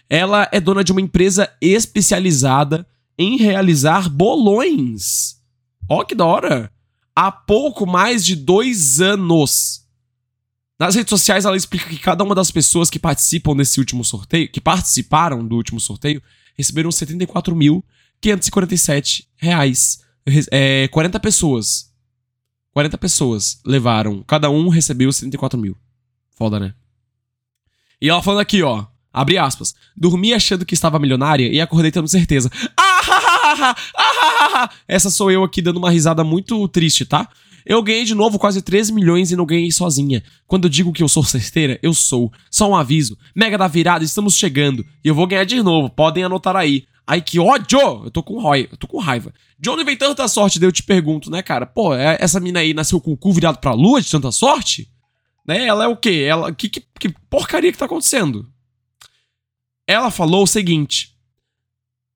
Ela 0.09 0.49
é 0.53 0.61
dona 0.61 0.83
de 0.83 0.93
uma 0.93 1.01
empresa 1.01 1.51
especializada 1.61 2.87
em 3.19 3.37
realizar 3.37 4.09
bolões. 4.09 5.37
Ó 5.89 6.05
que 6.05 6.15
da 6.15 6.27
hora. 6.27 6.73
Há 7.15 7.31
pouco 7.31 7.87
mais 7.87 8.25
de 8.25 8.35
dois 8.35 9.01
anos 9.01 9.83
nas 10.83 10.97
redes 10.97 11.11
sociais, 11.11 11.45
ela 11.45 11.57
explica 11.57 11.89
que 11.89 11.97
cada 11.97 12.25
uma 12.25 12.35
das 12.35 12.51
pessoas 12.51 12.91
que 12.91 12.99
participam 12.99 13.55
desse 13.55 13.79
último 13.79 14.05
sorteio, 14.05 14.51
que 14.51 14.61
participaram 14.61 15.47
do 15.47 15.55
último 15.55 15.79
sorteio, 15.79 16.21
receberam 16.57 16.91
74.547 16.91 19.27
reais. 19.37 20.03
É, 20.51 20.89
40 20.89 21.21
pessoas. 21.21 21.93
40 22.73 22.99
pessoas 22.99 23.61
levaram. 23.65 24.25
Cada 24.25 24.51
um 24.51 24.69
recebeu 24.69 25.13
74 25.13 25.57
mil. 25.57 25.77
Foda, 26.33 26.59
né? 26.59 26.75
E 28.03 28.09
ela 28.09 28.21
falando 28.21 28.41
aqui, 28.41 28.65
ó. 28.65 28.85
Abre 29.13 29.39
aspas. 29.39 29.77
Dormi 29.97 30.35
achando 30.35 30.67
que 30.67 30.75
estava 30.75 30.99
milionária 30.99 31.47
e 31.47 31.61
acordei 31.61 31.93
tendo 31.93 32.09
certeza. 32.09 32.51
Essa 34.89 35.09
sou 35.09 35.31
eu 35.31 35.45
aqui 35.45 35.63
dando 35.63 35.77
uma 35.77 35.89
risada 35.89 36.25
muito 36.25 36.67
triste, 36.67 37.05
tá? 37.05 37.29
Eu 37.65 37.81
ganhei 37.81 38.05
de 38.05 38.13
novo 38.13 38.41
quase 38.41 38.61
13 38.61 38.93
milhões 38.93 39.31
e 39.31 39.37
não 39.37 39.47
ganhei 39.47 39.71
sozinha. 39.71 40.21
Quando 40.49 40.65
eu 40.65 40.69
digo 40.69 40.93
que 40.93 41.01
eu 41.01 41.09
sou 41.09 41.23
certeira, 41.23 41.79
eu 41.81 41.95
sou. 41.95 42.33
Só 42.51 42.69
um 42.69 42.75
aviso. 42.75 43.17
Mega 43.37 43.57
da 43.57 43.69
virada, 43.69 44.05
estamos 44.05 44.35
chegando. 44.35 44.85
E 45.05 45.07
eu 45.07 45.15
vou 45.15 45.29
ganhar 45.29 45.45
de 45.45 45.63
novo, 45.63 45.89
podem 45.89 46.25
anotar 46.25 46.57
aí. 46.57 46.85
Ai, 47.07 47.21
que 47.21 47.39
ódio! 47.39 47.79
Eu 48.05 48.11
tô 48.11 48.21
com 48.21 48.43
raiva, 48.43 48.71
eu 48.73 48.77
tô 48.77 48.89
com 48.89 48.99
raiva. 48.99 49.33
De 49.61 49.71
onde 49.71 49.85
vem 49.85 49.97
tanta 49.97 50.27
sorte? 50.27 50.59
Daí 50.59 50.67
eu 50.67 50.73
te 50.73 50.83
pergunto, 50.83 51.31
né, 51.31 51.41
cara? 51.41 51.67
Pô, 51.67 51.95
é, 51.95 52.17
essa 52.19 52.41
mina 52.41 52.59
aí 52.59 52.75
nasceu 52.75 53.01
com 53.01 53.13
o 53.13 53.17
cu 53.17 53.33
virado 53.33 53.59
pra 53.59 53.75
lua 53.75 54.01
de 54.01 54.11
tanta 54.11 54.33
sorte? 54.33 54.89
Né? 55.47 55.67
Ela 55.67 55.85
é 55.85 55.89
o 55.89 55.97
quê? 55.97 56.25
Ela. 56.29 56.53
Que, 56.53 56.69
que, 56.69 56.81
que 56.99 57.09
porcaria 57.29 57.73
que 57.73 57.79
tá 57.79 57.87
acontecendo? 57.87 58.49
Ela 59.87 60.11
falou 60.11 60.45
o 60.45 60.47
seguinte. 60.47 61.13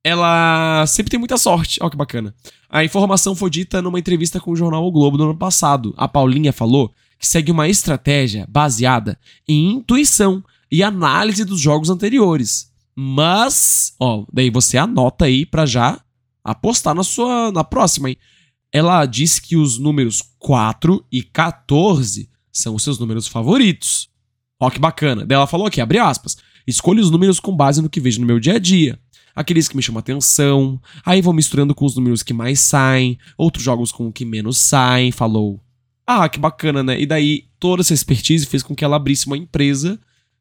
Ela 0.03 0.85
sempre 0.87 1.09
tem 1.09 1.19
muita 1.19 1.37
sorte. 1.37 1.79
Olha 1.81 1.91
que 1.91 1.97
bacana. 1.97 2.33
A 2.69 2.83
informação 2.83 3.35
foi 3.35 3.49
dita 3.49 3.81
numa 3.81 3.99
entrevista 3.99 4.39
com 4.39 4.51
o 4.51 4.55
jornal 4.55 4.85
O 4.85 4.91
Globo 4.91 5.17
no 5.17 5.25
ano 5.25 5.37
passado. 5.37 5.93
A 5.97 6.07
Paulinha 6.07 6.53
falou 6.53 6.93
que 7.19 7.27
segue 7.27 7.51
uma 7.51 7.67
estratégia 7.67 8.45
baseada 8.47 9.19
em 9.47 9.71
intuição 9.71 10.43
e 10.71 10.83
análise 10.83 11.43
dos 11.43 11.59
jogos 11.59 11.89
anteriores. 11.89 12.71
Mas, 12.95 13.93
ó, 13.99 14.25
daí 14.31 14.49
você 14.49 14.77
anota 14.77 15.25
aí 15.25 15.45
para 15.45 15.65
já 15.65 15.99
apostar 16.43 16.95
na 16.95 17.03
sua 17.03 17.51
na 17.51 17.63
próxima, 17.63 18.09
hein? 18.09 18.17
Ela 18.71 19.05
disse 19.05 19.41
que 19.41 19.55
os 19.55 19.77
números 19.77 20.21
4 20.39 21.05
e 21.11 21.21
14 21.23 22.29
são 22.59 22.75
os 22.75 22.83
seus 22.83 22.99
números 22.99 23.27
favoritos. 23.27 24.09
Ó 24.59 24.69
que 24.69 24.79
bacana. 24.79 25.25
Daí 25.25 25.35
ela 25.35 25.47
falou 25.47 25.67
aqui, 25.67 25.79
abre 25.79 25.99
aspas. 25.99 26.37
Escolha 26.65 27.01
os 27.01 27.11
números 27.11 27.39
com 27.39 27.55
base 27.55 27.81
no 27.81 27.89
que 27.89 27.99
vejo 27.99 28.19
no 28.19 28.27
meu 28.27 28.39
dia 28.39 28.55
a 28.55 28.59
dia 28.59 28.99
aqueles 29.37 29.67
que 29.67 29.75
me 29.75 29.83
chamam 29.83 29.99
atenção, 29.99 30.81
aí 31.05 31.21
vou 31.21 31.31
misturando 31.31 31.75
com 31.75 31.85
os 31.85 31.95
números 31.95 32.23
que 32.23 32.33
mais 32.33 32.59
saem, 32.59 33.19
outros 33.37 33.63
jogos 33.63 33.91
com 33.91 34.07
o 34.07 34.11
que 34.11 34.25
menos 34.25 34.57
saem, 34.57 35.11
falou. 35.11 35.61
Ah, 36.07 36.27
que 36.27 36.39
bacana, 36.39 36.81
né? 36.81 36.99
E 36.99 37.05
daí 37.05 37.43
toda 37.59 37.83
essa 37.83 37.93
expertise 37.93 38.47
fez 38.47 38.63
com 38.63 38.73
que 38.75 38.83
ela 38.83 38.95
abrisse 38.95 39.27
uma 39.27 39.37
empresa, 39.37 39.99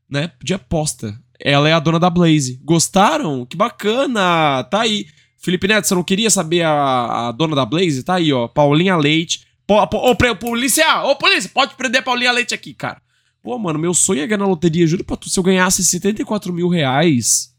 né, 0.09 0.33
de 0.43 0.55
aposta. 0.55 1.15
Ela 1.39 1.69
é 1.69 1.75
a 1.75 1.79
dona 1.79 1.99
da 1.99 2.09
Blaze. 2.09 2.59
Gostaram? 2.65 3.45
Que 3.45 3.55
bacana! 3.55 4.65
Tá 4.65 4.81
aí. 4.81 5.05
Felipe 5.37 5.69
Neto, 5.69 5.87
você 5.87 5.95
não 5.95 6.03
queria 6.03 6.31
saber 6.31 6.63
a, 6.63 7.29
a 7.29 7.33
dona 7.33 7.55
da 7.55 7.67
Blaze? 7.67 8.03
Tá 8.03 8.15
aí, 8.15 8.33
ó. 8.33 8.49
Paulinha 8.49 8.97
Leite. 8.97 9.46
Ô, 9.69 10.15
polícia! 10.37 11.03
Ô, 11.03 11.17
polícia! 11.17 11.51
Pode 11.53 11.75
prender 11.75 12.03
Paulinha 12.03 12.31
Leite 12.31 12.55
aqui, 12.55 12.73
cara. 12.73 13.03
Pô, 13.43 13.59
mano, 13.59 13.79
meu 13.79 13.93
sonho 13.93 14.23
é 14.23 14.27
ganhar 14.27 14.39
na 14.39 14.47
loteria. 14.47 14.87
Juro 14.87 15.05
pra 15.05 15.17
tu, 15.17 15.29
se 15.29 15.39
eu 15.39 15.43
ganhasse 15.43 15.83
74 15.85 16.53
mil 16.53 16.69
reais, 16.69 17.55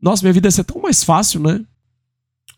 nossa, 0.00 0.22
minha 0.22 0.32
vida 0.32 0.48
ia 0.48 0.52
ser 0.52 0.64
tão 0.64 0.80
mais 0.80 1.04
fácil, 1.04 1.40
né? 1.40 1.64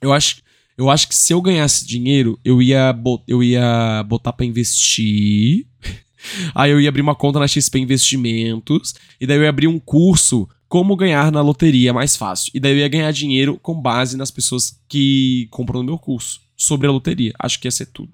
Eu 0.00 0.12
acho, 0.12 0.42
eu 0.76 0.88
acho 0.88 1.08
que 1.08 1.14
se 1.14 1.32
eu 1.32 1.40
ganhasse 1.40 1.85
dinheiro, 1.85 2.38
eu 2.44 2.62
ia, 2.62 2.94
eu 3.26 3.42
ia 3.42 4.04
botar 4.04 4.32
para 4.32 4.46
investir. 4.46 5.66
Aí 6.54 6.70
eu 6.70 6.80
ia 6.80 6.88
abrir 6.88 7.02
uma 7.02 7.16
conta 7.16 7.40
na 7.40 7.48
XP 7.48 7.80
Investimentos. 7.80 8.94
E 9.20 9.26
daí 9.26 9.38
eu 9.38 9.42
ia 9.42 9.48
abrir 9.48 9.66
um 9.66 9.80
curso 9.80 10.48
como 10.68 10.96
ganhar 10.96 11.32
na 11.32 11.40
loteria 11.40 11.92
mais 11.92 12.16
fácil. 12.16 12.52
E 12.54 12.61
daí 12.61 12.72
eu 12.72 12.78
ia 12.78 12.88
ganhar 12.88 13.11
dinheiro 13.12 13.58
com 13.61 13.80
base 13.80 14.16
nas 14.16 14.30
pessoas 14.30 14.80
que 14.88 15.48
compram 15.50 15.80
no 15.80 15.87
meu 15.87 15.98
curso 15.98 16.40
sobre 16.62 16.87
a 16.87 16.90
loteria. 16.90 17.33
Acho 17.38 17.61
que 17.61 17.66
ia 17.66 17.72
ser 17.72 17.87
tudo. 17.87 18.12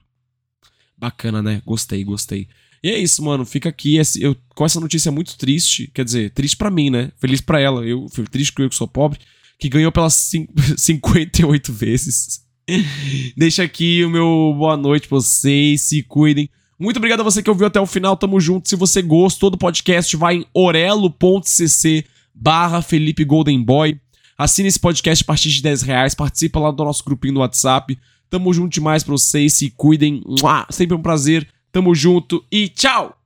Bacana, 0.96 1.42
né? 1.42 1.62
Gostei, 1.64 2.02
gostei. 2.02 2.48
E 2.82 2.90
é 2.90 2.98
isso, 2.98 3.22
mano. 3.24 3.44
Fica 3.44 3.68
aqui 3.68 3.96
eu, 4.20 4.36
com 4.54 4.64
essa 4.64 4.80
notícia 4.80 5.12
muito 5.12 5.36
triste. 5.36 5.90
Quer 5.94 6.04
dizer, 6.04 6.30
triste 6.30 6.56
para 6.56 6.70
mim, 6.70 6.90
né? 6.90 7.12
Feliz 7.18 7.40
para 7.40 7.60
ela. 7.60 7.84
Eu, 7.84 8.06
triste 8.30 8.52
que 8.52 8.62
eu 8.62 8.68
que 8.68 8.74
sou 8.74 8.88
pobre. 8.88 9.18
Que 9.58 9.68
ganhou 9.68 9.92
pelas 9.92 10.30
58 10.76 11.72
vezes. 11.72 12.40
Deixa 13.36 13.62
aqui 13.62 14.04
o 14.04 14.10
meu 14.10 14.54
boa 14.56 14.76
noite 14.76 15.08
pra 15.08 15.16
vocês. 15.16 15.82
Se 15.82 16.02
cuidem. 16.02 16.48
Muito 16.78 16.98
obrigado 16.98 17.20
a 17.20 17.24
você 17.24 17.42
que 17.42 17.50
ouviu 17.50 17.66
até 17.66 17.80
o 17.80 17.86
final. 17.86 18.16
Tamo 18.16 18.40
junto. 18.40 18.68
Se 18.68 18.76
você 18.76 19.02
gostou 19.02 19.50
do 19.50 19.58
podcast, 19.58 20.16
vai 20.16 20.36
em 20.36 20.46
orelo.cc 20.54 22.04
barra 22.32 22.80
Felipe 22.80 23.24
Golden 23.24 23.62
Boy. 23.62 24.00
Assine 24.36 24.68
esse 24.68 24.78
podcast 24.78 25.24
a 25.24 25.26
partir 25.26 25.50
de 25.50 25.60
10 25.60 25.82
reais. 25.82 26.14
Participa 26.14 26.60
lá 26.60 26.70
do 26.70 26.84
nosso 26.84 27.04
grupinho 27.04 27.34
no 27.34 27.40
WhatsApp. 27.40 27.98
Tamo 28.30 28.52
junto 28.52 28.72
demais 28.72 29.02
pra 29.02 29.12
vocês. 29.12 29.54
Se 29.54 29.70
cuidem. 29.70 30.22
Sempre 30.70 30.96
um 30.96 31.02
prazer. 31.02 31.46
Tamo 31.72 31.94
junto 31.94 32.44
e 32.50 32.68
tchau! 32.68 33.17